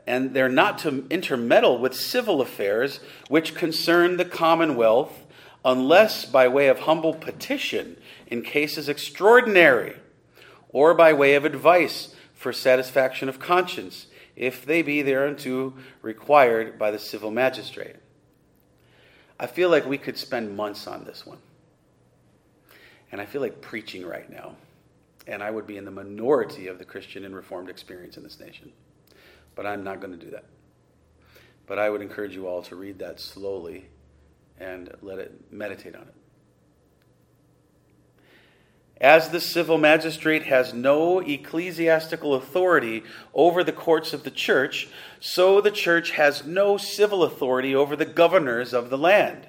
[0.08, 2.98] And they're not to intermeddle with civil affairs
[3.28, 5.24] which concern the commonwealth
[5.64, 7.96] unless by way of humble petition
[8.26, 9.94] in cases extraordinary,
[10.70, 14.07] or by way of advice for satisfaction of conscience,
[14.38, 17.96] if they be thereunto required by the civil magistrate.
[19.38, 21.38] I feel like we could spend months on this one.
[23.10, 24.54] And I feel like preaching right now.
[25.26, 28.38] And I would be in the minority of the Christian and Reformed experience in this
[28.38, 28.70] nation.
[29.56, 30.44] But I'm not going to do that.
[31.66, 33.86] But I would encourage you all to read that slowly
[34.60, 36.14] and let it meditate on it.
[39.00, 44.88] As the civil magistrate has no ecclesiastical authority over the courts of the church,
[45.20, 49.46] so the church has no civil authority over the governors of the land.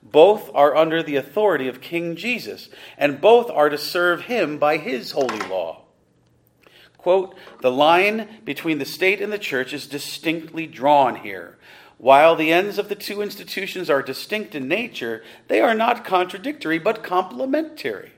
[0.00, 4.76] Both are under the authority of King Jesus, and both are to serve him by
[4.76, 5.82] his holy law.
[6.98, 11.58] Quote, the line between the state and the church is distinctly drawn here.
[11.98, 16.78] While the ends of the two institutions are distinct in nature, they are not contradictory
[16.78, 18.12] but complementary.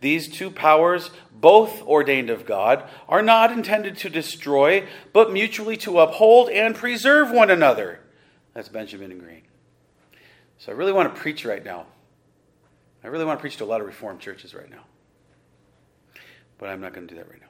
[0.00, 5.98] These two powers, both ordained of God, are not intended to destroy, but mutually to
[5.98, 8.00] uphold and preserve one another.
[8.54, 9.42] That's Benjamin Green.
[10.58, 11.86] So I really want to preach right now.
[13.02, 14.84] I really want to preach to a lot of Reformed churches right now.
[16.58, 17.46] But I'm not going to do that right now.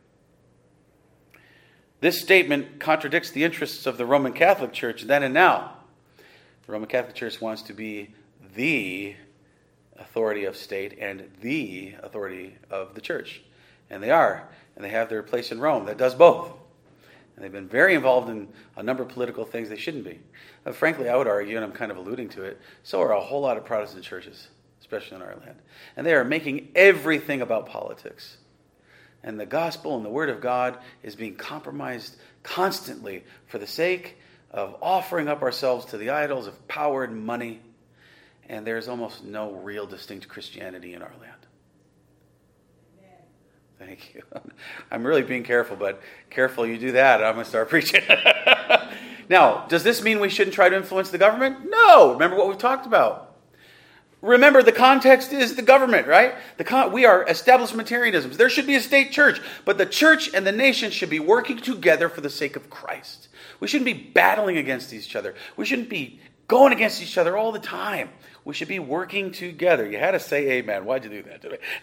[2.00, 5.72] This statement contradicts the interests of the Roman Catholic Church then and now.
[6.66, 8.14] The Roman Catholic Church wants to be
[8.54, 9.16] the
[10.00, 13.42] authority of state and the authority of the church.
[13.90, 14.48] And they are.
[14.76, 16.52] And they have their place in Rome that does both.
[17.34, 20.18] And they've been very involved in a number of political things they shouldn't be.
[20.66, 23.20] Uh, frankly, I would argue, and I'm kind of alluding to it, so are a
[23.20, 24.48] whole lot of Protestant churches,
[24.80, 25.56] especially in our land.
[25.96, 28.38] And they are making everything about politics.
[29.22, 34.16] And the gospel and the word of God is being compromised constantly for the sake
[34.50, 37.60] of offering up ourselves to the idols of power and money
[38.48, 41.34] and there's almost no real distinct Christianity in our land.
[43.78, 44.22] Thank you.
[44.90, 48.02] I'm really being careful, but careful you do that, I'm going to start preaching.
[49.28, 51.70] now, does this mean we shouldn't try to influence the government?
[51.70, 52.12] No.
[52.12, 53.36] Remember what we've talked about.
[54.20, 56.34] Remember, the context is the government, right?
[56.56, 58.36] The con- we are establishmentarianisms.
[58.36, 61.56] There should be a state church, but the church and the nation should be working
[61.56, 63.28] together for the sake of Christ.
[63.60, 65.36] We shouldn't be battling against each other.
[65.56, 66.18] We shouldn't be
[66.48, 68.08] going against each other all the time.
[68.48, 69.86] We should be working together.
[69.86, 70.86] You had to say amen.
[70.86, 71.58] Why'd you do that today?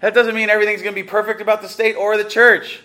[0.00, 2.80] that doesn't mean everything's going to be perfect about the state or the church.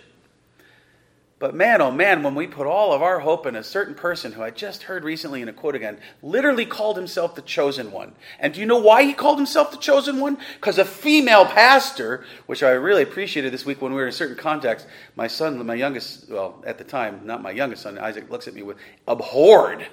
[1.38, 4.32] But man, oh man, when we put all of our hope in a certain person
[4.32, 8.14] who I just heard recently in a quote again, literally called himself the chosen one.
[8.40, 10.40] And do you know why he called himself the chosen one?
[10.56, 14.14] Because a female pastor, which I really appreciated this week when we were in a
[14.14, 18.32] certain context, my son, my youngest, well, at the time, not my youngest son, Isaac
[18.32, 19.86] looks at me with abhorred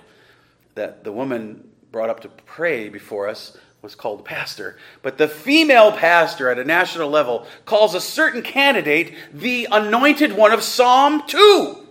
[0.75, 4.77] that the woman brought up to pray before us was called pastor.
[5.03, 10.53] But the female pastor at a national level calls a certain candidate the anointed one
[10.53, 11.87] of Psalm 2.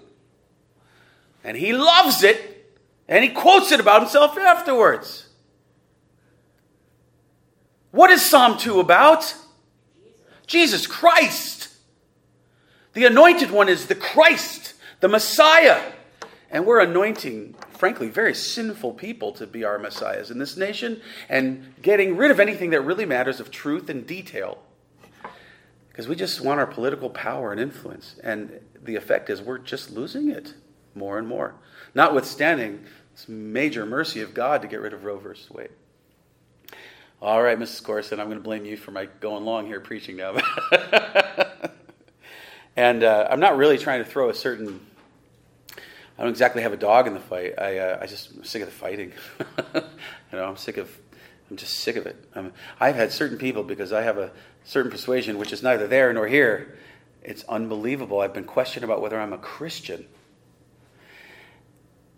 [1.44, 2.76] And he loves it,
[3.08, 5.28] and he quotes it about himself afterwards.
[7.92, 9.34] What is Psalm 2 about?
[10.46, 11.70] Jesus Christ.
[12.94, 15.82] The anointed one is the Christ, the Messiah.
[16.52, 21.74] And we're anointing frankly, very sinful people to be our messiahs in this nation and
[21.82, 24.58] getting rid of anything that really matters of truth and detail.
[25.88, 28.20] Because we just want our political power and influence.
[28.22, 30.56] And the effect is we're just losing it
[30.94, 31.56] more and more.
[31.96, 35.70] Notwithstanding this major mercy of God to get rid of Roe versus Wade.
[37.22, 37.82] All right, Mrs.
[37.82, 40.36] Corson, I'm going to blame you for my going long here preaching now.
[42.76, 44.82] and uh, I'm not really trying to throw a certain
[46.20, 47.54] I don't exactly have a dog in the fight.
[47.58, 49.14] I, uh, I just I'm sick of the fighting.
[49.74, 49.82] you
[50.34, 50.92] know, I'm sick of,
[51.50, 52.22] I'm just sick of it.
[52.36, 54.32] I'm, I've had certain people because I have a
[54.66, 56.78] certain persuasion which is neither there nor here.
[57.24, 58.20] It's unbelievable.
[58.20, 60.08] I've been questioned about whether I'm a Christian,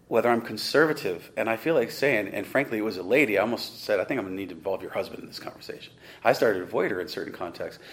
[0.08, 3.38] whether I'm conservative, and I feel like saying, and frankly, it was a lady.
[3.38, 5.39] I almost said, I think I'm going to need to involve your husband in this
[5.39, 5.93] conversation.
[6.24, 7.84] I started to avoid her in certain contexts.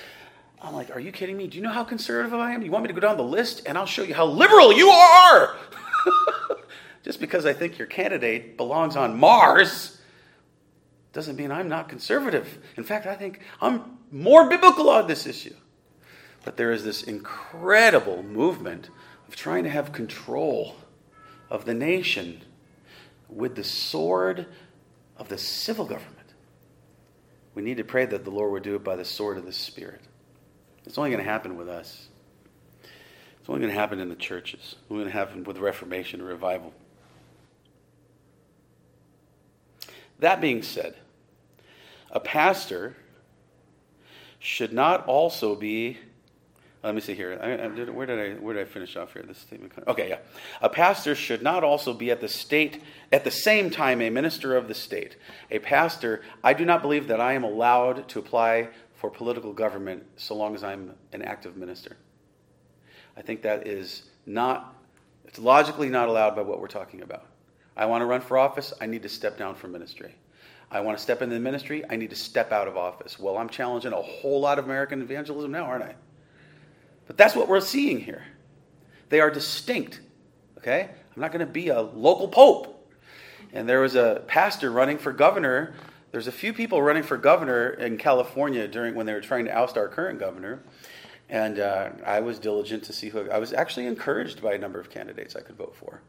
[0.63, 1.49] I'm like, are you kidding me?
[1.49, 2.63] Do you know how conservative I am?
[2.63, 4.89] You want me to go down the list and I'll show you how liberal you
[4.89, 5.57] are?
[7.05, 10.01] Just because I think your candidate belongs on Mars
[11.13, 12.59] doesn't mean I'm not conservative.
[12.77, 15.55] In fact, I think I'm more biblical on this issue.
[16.45, 18.91] But there is this incredible movement
[19.27, 20.77] of trying to have control
[21.51, 22.43] of the nation
[23.29, 24.47] with the sword
[25.17, 26.15] of the civil government.
[27.55, 29.53] We need to pray that the Lord would do it by the sword of the
[29.53, 30.01] Spirit.
[30.87, 32.08] It's only going to happen with us.
[33.49, 34.61] It's only going to happen in the churches.
[34.61, 36.75] It's only going to happen with Reformation and revival.
[40.19, 40.97] That being said,
[42.11, 42.95] a pastor
[44.39, 45.97] should not also be
[46.83, 47.39] let me see here.
[47.43, 49.25] I, I did, where did I where did I finish off here?
[49.27, 49.73] This statement.
[49.87, 50.19] Okay, yeah.
[50.61, 54.59] A pastor should not also be at the state at the same time a minister
[54.59, 55.17] of the state.
[55.51, 56.21] A pastor.
[56.45, 60.55] I do not believe that I am allowed to apply for political government so long
[60.55, 61.97] as I'm an active minister.
[63.19, 64.75] I think that is not.
[65.27, 67.27] It's logically not allowed by what we're talking about.
[67.77, 68.73] I want to run for office.
[68.81, 70.15] I need to step down from ministry.
[70.71, 71.85] I want to step into the ministry.
[71.91, 73.19] I need to step out of office.
[73.19, 75.95] Well, I'm challenging a whole lot of American evangelism now, aren't I?
[77.07, 78.25] But that's what we're seeing here.
[79.09, 80.01] They are distinct.
[80.59, 80.89] Okay?
[81.17, 82.93] I'm not going to be a local pope.
[83.53, 85.75] And there was a pastor running for governor.
[86.13, 89.57] There's a few people running for governor in California during when they were trying to
[89.57, 90.63] oust our current governor.
[91.29, 94.81] And uh, I was diligent to see who I was actually encouraged by a number
[94.81, 96.01] of candidates I could vote for.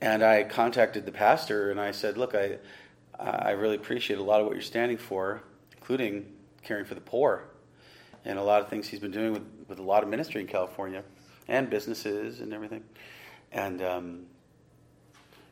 [0.00, 2.58] And I contacted the pastor and I said, "Look, I
[3.18, 5.42] I really appreciate a lot of what you're standing for,
[5.76, 7.52] including caring for the poor."
[8.24, 10.46] and a lot of things he's been doing with, with a lot of ministry in
[10.46, 11.02] California
[11.48, 12.84] and businesses and everything.
[13.50, 14.20] And um,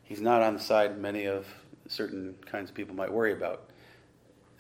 [0.05, 1.47] he's not on the side many of
[1.89, 3.71] certain kinds of people might worry about.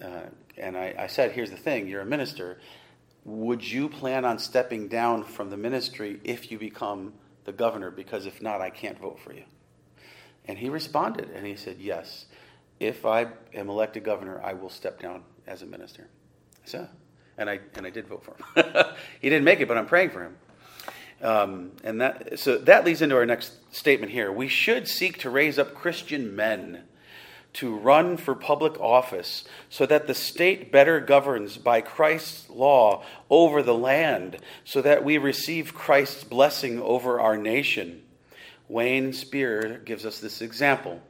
[0.02, 0.22] Uh,
[0.58, 2.58] and I, I said, here's the thing you're a minister.
[3.24, 7.12] Would you plan on stepping down from the ministry if you become
[7.44, 7.90] the governor?
[7.90, 9.44] Because if not, I can't vote for you.
[10.46, 12.26] And he responded and he said, Yes,
[12.78, 16.08] if I am elected governor, I will step down as a minister.
[16.64, 16.88] So,
[17.36, 18.74] and I and I did vote for him.
[19.20, 20.36] he didn't make it, but I'm praying for him.
[21.22, 24.32] Um, and that so that leads into our next statement here.
[24.32, 26.84] We should seek to raise up Christian men
[27.54, 33.62] to run for public office so that the state better governs by Christ's law over
[33.62, 38.02] the land, so that we receive Christ's blessing over our nation.
[38.68, 41.00] Wayne Spear gives us this example.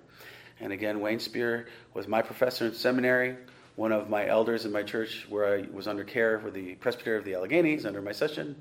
[0.61, 3.37] And again, Wayne Spear was my professor in seminary
[3.81, 7.17] one of my elders in my church where I was under care for the Presbytery
[7.17, 8.61] of the Alleghenies under my session,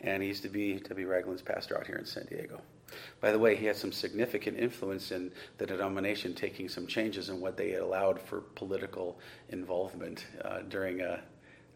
[0.00, 1.08] and he used to be W.
[1.08, 2.60] Ragland's pastor out here in San Diego.
[3.20, 7.40] By the way, he had some significant influence in the denomination taking some changes in
[7.40, 9.18] what they allowed for political
[9.50, 11.20] involvement uh, during, uh,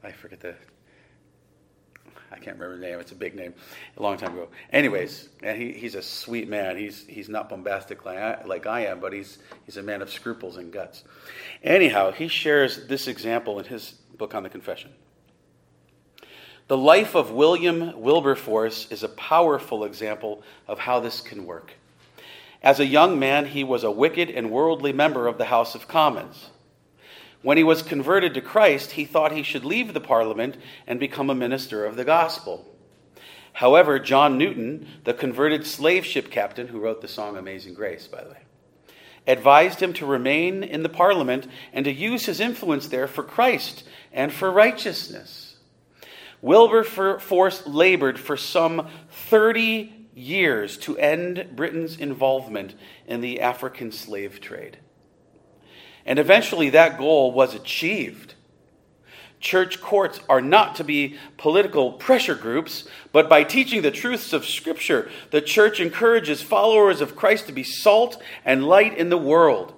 [0.02, 0.54] I forget the
[2.34, 2.98] I can't remember the name.
[2.98, 3.54] It's a big name,
[3.96, 4.48] a long time ago.
[4.72, 6.76] Anyways, and he, he's a sweet man.
[6.76, 10.10] He's he's not bombastic like I, like I am, but he's he's a man of
[10.10, 11.04] scruples and guts.
[11.62, 14.92] Anyhow, he shares this example in his book on the confession.
[16.66, 21.74] The life of William Wilberforce is a powerful example of how this can work.
[22.62, 25.86] As a young man, he was a wicked and worldly member of the House of
[25.86, 26.48] Commons.
[27.42, 30.56] When he was converted to Christ, he thought he should leave the parliament
[30.86, 32.64] and become a minister of the gospel.
[33.52, 38.24] However, John Newton, the converted slave ship captain who wrote the song Amazing Grace, by
[38.24, 38.38] the way,
[39.26, 43.84] advised him to remain in the parliament and to use his influence there for Christ
[44.14, 45.43] and for righteousness.
[46.44, 48.86] Wilberforce labored for some
[49.30, 52.74] 30 years to end Britain's involvement
[53.06, 54.76] in the African slave trade.
[56.04, 58.34] And eventually that goal was achieved.
[59.40, 64.44] Church courts are not to be political pressure groups, but by teaching the truths of
[64.44, 69.72] Scripture, the church encourages followers of Christ to be salt and light in the world.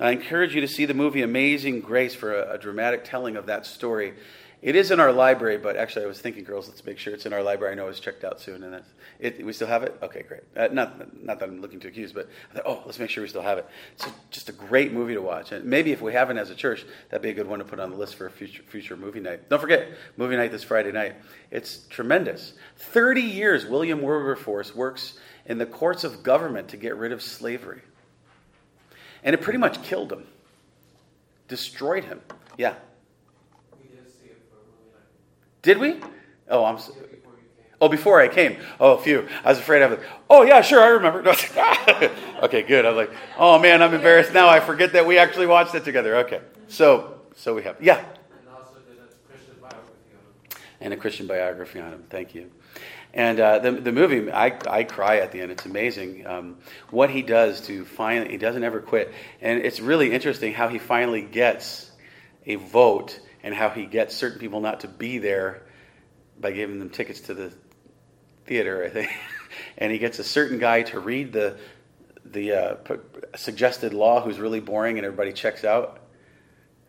[0.00, 3.44] I encourage you to see the movie Amazing Grace for a, a dramatic telling of
[3.44, 4.14] that story.
[4.60, 7.26] It is in our library, but actually, I was thinking, girls, let's make sure it's
[7.26, 7.72] in our library.
[7.72, 8.88] I know it's checked out soon, and that's
[9.20, 9.46] it.
[9.46, 9.96] We still have it.
[10.02, 10.40] Okay, great.
[10.56, 13.28] Uh, not, not that I'm looking to accuse, but thought, oh, let's make sure we
[13.28, 13.68] still have it.
[13.94, 16.56] It's a, just a great movie to watch, and maybe if we haven't as a
[16.56, 18.96] church, that'd be a good one to put on the list for a future future
[18.96, 19.48] movie night.
[19.48, 21.14] Don't forget, movie night this Friday night.
[21.52, 22.54] It's tremendous.
[22.76, 27.82] Thirty years, William Wilberforce works in the courts of government to get rid of slavery,
[29.22, 30.26] and it pretty much killed him,
[31.46, 32.20] destroyed him.
[32.56, 32.74] Yeah.
[35.62, 36.00] Did we?
[36.48, 36.78] Oh, I'm.
[36.78, 36.94] So,
[37.80, 38.58] oh, before I came.
[38.80, 39.28] Oh, phew.
[39.44, 39.98] I was afraid I was.
[40.30, 41.28] Oh, yeah, sure, I remember.
[42.42, 42.84] okay, good.
[42.84, 44.48] I was like, oh man, I'm embarrassed now.
[44.48, 46.16] I forget that we actually watched it together.
[46.18, 47.98] Okay, so so we have yeah.
[47.98, 48.06] And
[48.56, 50.62] also did a Christian biography on him.
[50.80, 52.04] And a Christian biography on him.
[52.08, 52.50] Thank you.
[53.14, 55.50] And uh, the, the movie, I, I cry at the end.
[55.50, 56.58] It's amazing um,
[56.90, 59.12] what he does to finally, he doesn't ever quit.
[59.40, 61.90] And it's really interesting how he finally gets
[62.46, 65.62] a vote and how he gets certain people not to be there
[66.40, 67.52] by giving them tickets to the
[68.46, 69.10] theater, I think.
[69.78, 71.56] and he gets a certain guy to read the
[72.24, 72.76] the uh,
[73.36, 76.00] suggested law who's really boring, and everybody checks out.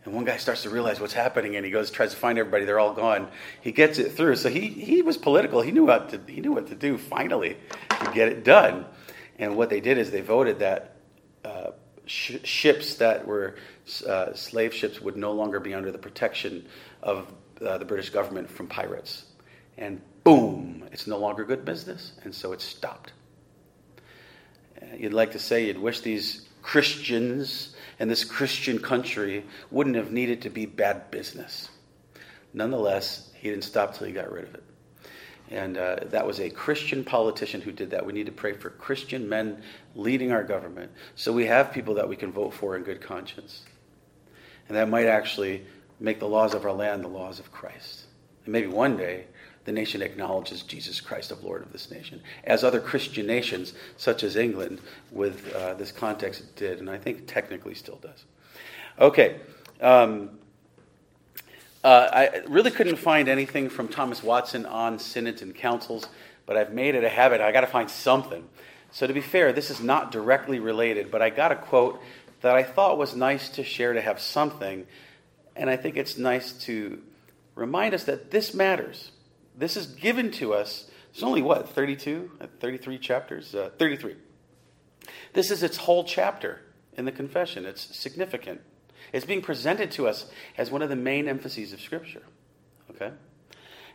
[0.03, 2.65] And one guy starts to realize what's happening, and he goes tries to find everybody.
[2.65, 3.29] They're all gone.
[3.61, 4.37] He gets it through.
[4.37, 5.61] So he he was political.
[5.61, 7.57] He knew what to he knew what to do finally
[7.89, 8.85] to get it done.
[9.37, 10.98] And what they did is they voted that
[12.09, 13.55] sh- ships that were
[14.07, 16.65] uh, slave ships would no longer be under the protection
[17.01, 17.31] of
[17.65, 19.25] uh, the British government from pirates.
[19.77, 23.13] And boom, it's no longer good business, and so it stopped.
[24.81, 30.11] Uh, you'd like to say you'd wish these Christians and this Christian country wouldn't have
[30.11, 31.69] needed to be bad business.
[32.53, 34.63] Nonetheless, he didn't stop till he got rid of it.
[35.49, 38.05] And uh, that was a Christian politician who did that.
[38.05, 39.63] We need to pray for Christian men
[39.95, 43.63] leading our government so we have people that we can vote for in good conscience.
[44.67, 45.65] And that might actually
[45.99, 48.05] make the laws of our land the laws of Christ.
[48.45, 49.25] And maybe one day
[49.65, 54.23] the nation acknowledges Jesus Christ of Lord of this nation, as other Christian nations, such
[54.23, 54.81] as England,
[55.11, 58.25] with uh, this context did, and I think technically still does.
[58.99, 59.39] Okay.
[59.81, 60.38] Um,
[61.83, 66.07] uh, I really couldn't find anything from Thomas Watson on synods and councils,
[66.45, 67.39] but I've made it a habit.
[67.41, 68.47] I got to find something.
[68.91, 72.01] So, to be fair, this is not directly related, but I got a quote
[72.41, 74.87] that I thought was nice to share to have something,
[75.55, 77.01] and I think it's nice to
[77.55, 79.11] remind us that this matters.
[79.55, 80.89] This is given to us.
[81.13, 83.53] It's only what, 32, 33 chapters?
[83.53, 84.15] Uh, 33.
[85.33, 86.61] This is its whole chapter
[86.97, 87.65] in the confession.
[87.65, 88.61] It's significant.
[89.13, 90.25] It's being presented to us
[90.57, 92.23] as one of the main emphases of Scripture.
[92.91, 93.11] Okay?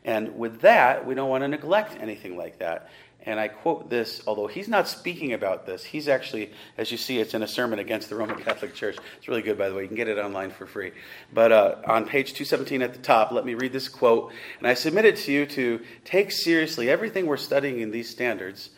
[0.05, 2.91] And with that, we don't want to neglect anything like that.
[3.27, 7.19] And I quote this, although he's not speaking about this, he's actually, as you see,
[7.19, 8.99] it's in a sermon against the Roman Catholic Church.
[9.17, 9.83] It's really good, by the way.
[9.83, 10.93] You can get it online for free.
[11.33, 14.31] But uh, on page 217 at the top, let me read this quote.
[14.59, 18.69] And I submit it to you to take seriously everything we're studying in these standards,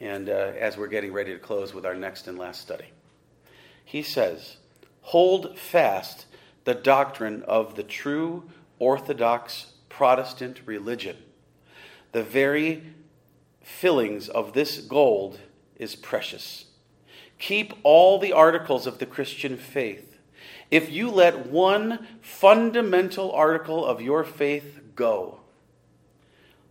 [0.00, 2.86] and uh, as we're getting ready to close with our next and last study.
[3.84, 4.56] He says,
[5.02, 6.26] Hold fast
[6.64, 8.44] the doctrine of the true
[8.78, 11.16] Orthodox Protestant religion.
[12.12, 12.82] The very
[13.62, 15.40] fillings of this gold
[15.76, 16.66] is precious.
[17.38, 20.18] Keep all the articles of the Christian faith.
[20.70, 25.40] If you let one fundamental article of your faith go,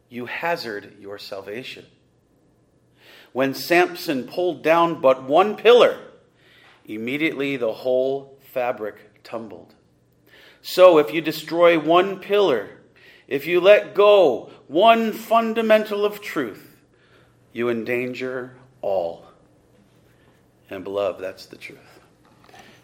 [0.10, 1.86] you hazard your salvation.
[3.34, 6.00] When Samson pulled down but one pillar,
[6.86, 9.74] immediately the whole fabric tumbled.
[10.62, 12.70] So if you destroy one pillar,
[13.28, 16.76] if you let go one fundamental of truth,
[17.54, 19.26] you endanger all.
[20.70, 22.00] And beloved, that's the truth.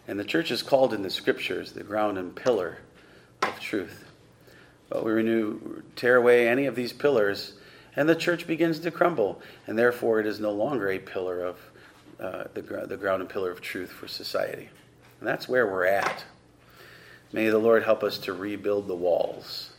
[0.06, 2.78] And the church is called in the scriptures the ground and pillar
[3.42, 4.06] of truth.
[4.88, 7.54] But we renew, tear away any of these pillars,
[7.94, 9.40] and the church begins to crumble.
[9.66, 11.58] And therefore, it is no longer a pillar of
[12.20, 14.68] uh, the, the ground and pillar of truth for society.
[15.20, 16.24] And that's where we're at.
[17.32, 19.70] May the Lord help us to rebuild the walls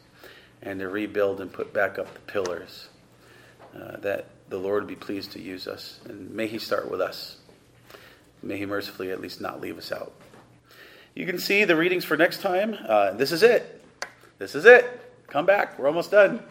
[0.61, 2.89] and to rebuild and put back up the pillars
[3.75, 5.99] uh, that the Lord be pleased to use us.
[6.05, 7.37] And may He start with us.
[8.43, 10.13] May He mercifully at least not leave us out.
[11.15, 12.77] You can see the readings for next time.
[12.87, 13.83] Uh, this is it.
[14.37, 14.87] This is it.
[15.27, 15.77] Come back.
[15.77, 16.41] We're almost done.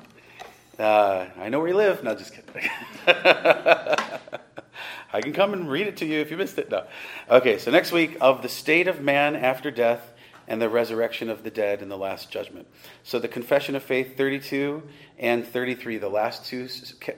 [0.78, 2.04] Uh, I know where you live.
[2.04, 2.70] No, just kidding.
[5.12, 6.70] I can come and read it to you if you missed it.
[6.70, 6.86] No.
[7.30, 10.12] Okay, so next week, of the state of man after death
[10.46, 12.66] and the resurrection of the dead in the last judgment.
[13.04, 14.82] So the Confession of Faith 32
[15.18, 16.68] and 33, the last two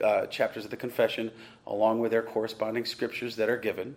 [0.05, 1.30] uh, chapters of the Confession,
[1.66, 3.97] along with their corresponding scriptures that are given.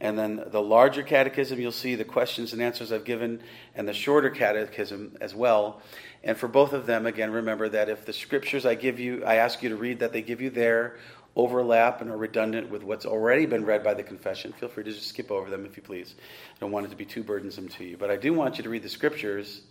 [0.00, 3.40] And then the larger catechism, you'll see the questions and answers I've given,
[3.74, 5.82] and the shorter catechism as well.
[6.22, 9.36] And for both of them, again, remember that if the scriptures I give you, I
[9.36, 10.98] ask you to read that they give you there,
[11.38, 14.90] overlap and are redundant with what's already been read by the confession, feel free to
[14.90, 16.16] just skip over them if you please.
[16.18, 17.96] I don't want it to be too burdensome to you.
[17.96, 19.62] But I do want you to read the scriptures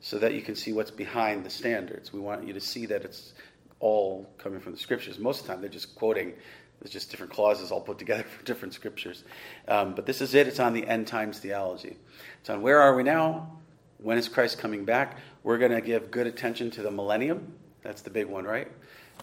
[0.00, 2.12] so that you can see what's behind the standards.
[2.12, 3.32] We want you to see that it's
[3.78, 5.18] all coming from the scriptures.
[5.20, 6.32] Most of the time, they're just quoting.
[6.80, 9.22] There's just different clauses all put together for different scriptures.
[9.68, 10.48] Um, but this is it.
[10.48, 11.96] It's on the end times theology.
[12.40, 13.52] It's on where are we now?
[13.98, 15.18] When is Christ coming back?
[15.44, 17.54] We're going to give good attention to the millennium.
[17.82, 18.68] That's the big one, right?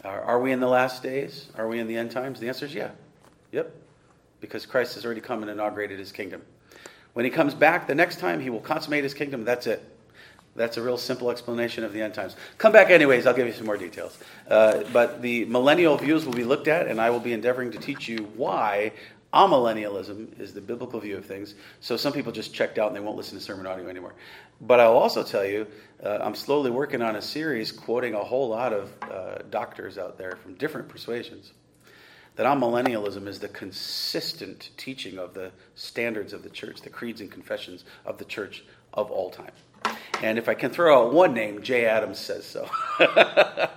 [0.03, 1.47] Are, are we in the last days?
[1.57, 2.39] Are we in the end times?
[2.39, 2.91] The answer is yeah.
[3.51, 3.75] Yep.
[4.39, 6.41] Because Christ has already come and inaugurated his kingdom.
[7.13, 9.43] When he comes back the next time, he will consummate his kingdom.
[9.45, 9.83] That's it.
[10.55, 12.35] That's a real simple explanation of the end times.
[12.57, 14.17] Come back, anyways, I'll give you some more details.
[14.49, 17.77] Uh, but the millennial views will be looked at, and I will be endeavoring to
[17.77, 18.91] teach you why
[19.33, 21.55] amillennialism is the biblical view of things.
[21.79, 24.13] So some people just checked out and they won't listen to SermonAudio anymore.
[24.59, 25.67] But I'll also tell you,
[26.03, 30.17] uh, I'm slowly working on a series quoting a whole lot of uh, doctors out
[30.17, 31.53] there from different persuasions.
[32.35, 37.31] That amillennialism is the consistent teaching of the standards of the church, the creeds and
[37.31, 38.63] confessions of the church
[38.93, 39.51] of all time.
[40.21, 42.69] And if I can throw out one name, Jay Adams says so.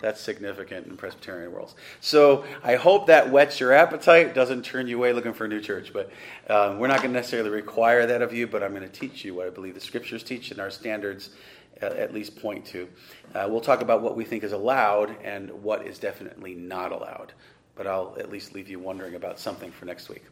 [0.00, 1.74] That's significant in Presbyterian worlds.
[2.00, 5.60] So I hope that whets your appetite, doesn't turn you away looking for a new
[5.60, 5.92] church.
[5.92, 6.10] But
[6.48, 9.24] um, we're not going to necessarily require that of you, but I'm going to teach
[9.24, 11.30] you what I believe the scriptures teach and our standards
[11.82, 12.88] uh, at least point to.
[13.34, 17.32] Uh, we'll talk about what we think is allowed and what is definitely not allowed.
[17.74, 20.24] But I'll at least leave you wondering about something for next week.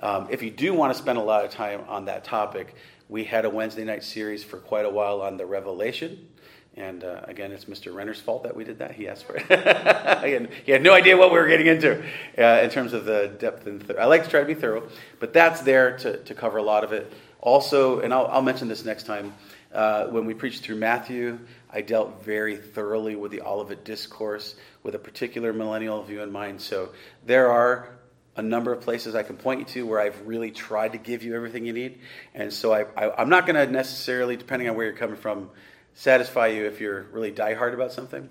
[0.00, 2.74] Um, if you do want to spend a lot of time on that topic,
[3.10, 6.28] we had a Wednesday night series for quite a while on the Revelation.
[6.76, 7.92] And uh, again, it's Mr.
[7.92, 8.92] Renner's fault that we did that.
[8.92, 10.50] He asked for it.
[10.64, 12.00] he had no idea what we were getting into
[12.38, 14.88] uh, in terms of the depth and th- I like to try to be thorough,
[15.18, 17.12] but that's there to, to cover a lot of it.
[17.40, 19.34] Also, and I'll, I'll mention this next time,
[19.74, 24.54] uh, when we preached through Matthew, I dealt very thoroughly with the Olivet Discourse
[24.84, 26.60] with a particular millennial view in mind.
[26.60, 26.90] So
[27.26, 27.88] there are
[28.36, 31.22] a number of places I can point you to where I've really tried to give
[31.22, 31.98] you everything you need.
[32.34, 35.50] And so I, I, am not going to necessarily, depending on where you're coming from,
[35.94, 38.28] satisfy you if you're really diehard about something.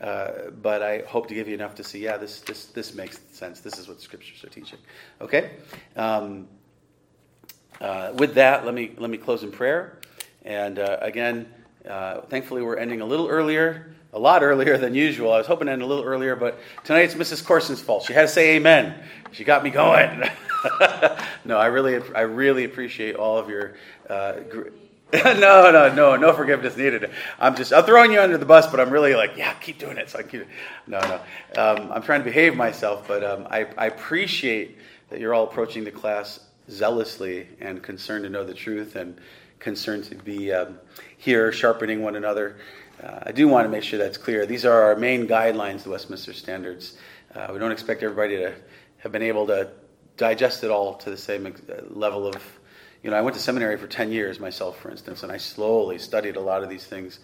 [0.00, 3.20] Uh, but I hope to give you enough to see, yeah, this, this, this makes
[3.32, 3.60] sense.
[3.60, 4.78] This is what the scriptures are teaching.
[5.20, 5.50] Okay?
[5.96, 6.48] Um,
[7.80, 9.98] uh, with that, let me, let me close in prayer.
[10.44, 11.52] And uh, again,
[11.88, 15.32] uh, thankfully, we're ending a little earlier, a lot earlier than usual.
[15.32, 17.44] I was hoping to end a little earlier, but tonight it's Mrs.
[17.44, 18.04] Corson's fault.
[18.04, 18.94] She had to say amen.
[19.32, 20.22] She got me going.
[21.44, 23.74] no, I really, I really appreciate all of your.
[24.08, 24.68] Uh, gr-
[25.12, 27.10] no, no, no, no forgiveness needed.
[27.40, 29.96] I'm just, I'm throwing you under the bus, but I'm really like, yeah, keep doing
[29.96, 30.08] it.
[30.08, 30.46] So I keep,
[30.86, 31.14] no, no.
[31.60, 34.78] Um, I'm trying to behave myself, but um, I, I appreciate
[35.08, 36.38] that you're all approaching the class
[36.70, 39.18] zealously and concerned to know the truth and
[39.58, 40.78] concerned to be um,
[41.18, 42.56] here sharpening one another.
[43.02, 44.44] Uh, I do want to make sure that's clear.
[44.44, 46.98] These are our main guidelines, the Westminster Standards.
[47.34, 48.54] Uh, we don't expect everybody to
[48.98, 49.70] have been able to
[50.16, 52.36] digest it all to the same uh, level of,
[53.02, 55.98] you know, I went to seminary for 10 years myself, for instance, and I slowly
[55.98, 57.20] studied a lot of these things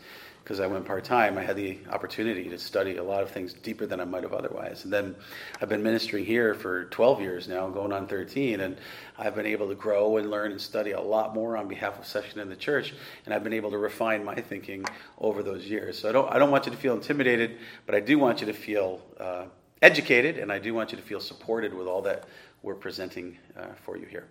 [0.46, 3.52] because I went part time, I had the opportunity to study a lot of things
[3.52, 4.84] deeper than I might have otherwise.
[4.84, 5.16] And then
[5.60, 8.76] I've been ministering here for 12 years now, going on 13, and
[9.18, 12.06] I've been able to grow and learn and study a lot more on behalf of
[12.06, 12.94] Session in the church,
[13.24, 14.84] and I've been able to refine my thinking
[15.18, 15.98] over those years.
[15.98, 18.46] So I don't, I don't want you to feel intimidated, but I do want you
[18.46, 19.46] to feel uh,
[19.82, 22.28] educated, and I do want you to feel supported with all that
[22.62, 24.28] we're presenting uh, for you here.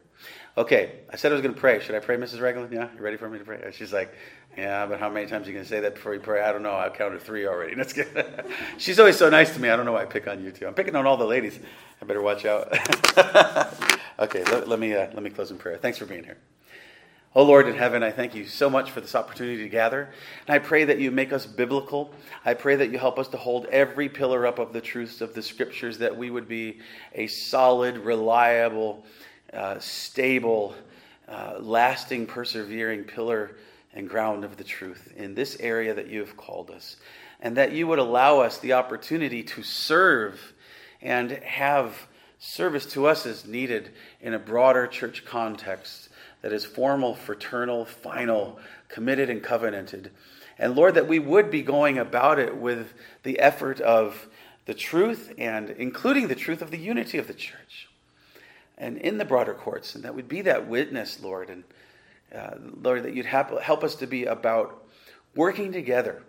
[0.58, 1.82] Okay, I said I was going to pray.
[1.82, 2.40] Should I pray, Mrs.
[2.40, 2.72] Regland?
[2.72, 3.62] Yeah, you ready for me to pray?
[3.74, 4.14] She's like,
[4.58, 6.42] yeah, but how many times are you going to say that before you pray?
[6.42, 6.76] I don't know.
[6.76, 7.76] I counted three already.
[7.76, 8.46] That's good.
[8.78, 9.70] She's always so nice to me.
[9.70, 10.66] I don't know why I pick on you too.
[10.66, 11.60] I'm picking on all the ladies.
[12.02, 12.72] I better watch out.
[14.20, 15.78] okay, let, let me uh, let me close in prayer.
[15.78, 16.38] Thanks for being here.
[17.38, 20.10] Oh Lord in heaven, I thank you so much for this opportunity to gather.
[20.48, 22.14] And I pray that you make us biblical.
[22.46, 25.34] I pray that you help us to hold every pillar up of the truths of
[25.34, 26.80] the scriptures, that we would be
[27.14, 29.06] a solid, reliable,
[29.56, 30.76] uh, stable,
[31.28, 33.56] uh, lasting, persevering pillar
[33.94, 36.98] and ground of the truth in this area that you have called us.
[37.40, 40.54] And that you would allow us the opportunity to serve
[41.02, 42.08] and have
[42.40, 43.92] service to us as needed
[44.22, 46.10] in a broader church context
[46.42, 50.12] that is formal, fraternal, final, committed, and covenanted.
[50.58, 54.28] And Lord, that we would be going about it with the effort of
[54.66, 57.90] the truth and including the truth of the unity of the church
[58.78, 61.50] and in the broader courts, and that would be that witness, Lord.
[61.50, 61.64] And
[62.34, 64.84] uh, Lord, that you'd help, help us to be about
[65.36, 66.24] working together,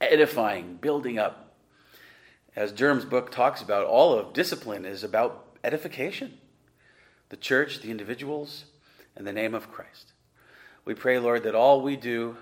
[0.00, 1.54] edifying, building up.
[2.54, 6.38] As Durham's book talks about, all of discipline is about edification
[7.28, 8.66] the church, the individuals,
[9.16, 10.12] and the name of Christ.
[10.84, 12.36] We pray, Lord, that all we do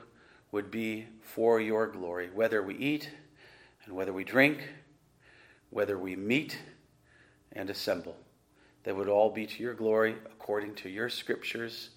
[0.53, 3.11] would be for your glory, whether we eat
[3.87, 4.69] and whether we drink,
[5.71, 6.59] whether we meet
[7.53, 8.17] and assemble.
[8.85, 11.91] That would all be to your glory according to your scriptures,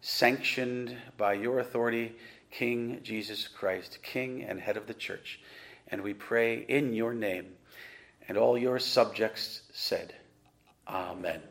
[0.00, 2.16] sanctioned by your authority,
[2.50, 5.40] King Jesus Christ, King and head of the church.
[5.88, 7.46] And we pray in your name.
[8.28, 10.14] And all your subjects said,
[10.88, 11.42] Amen.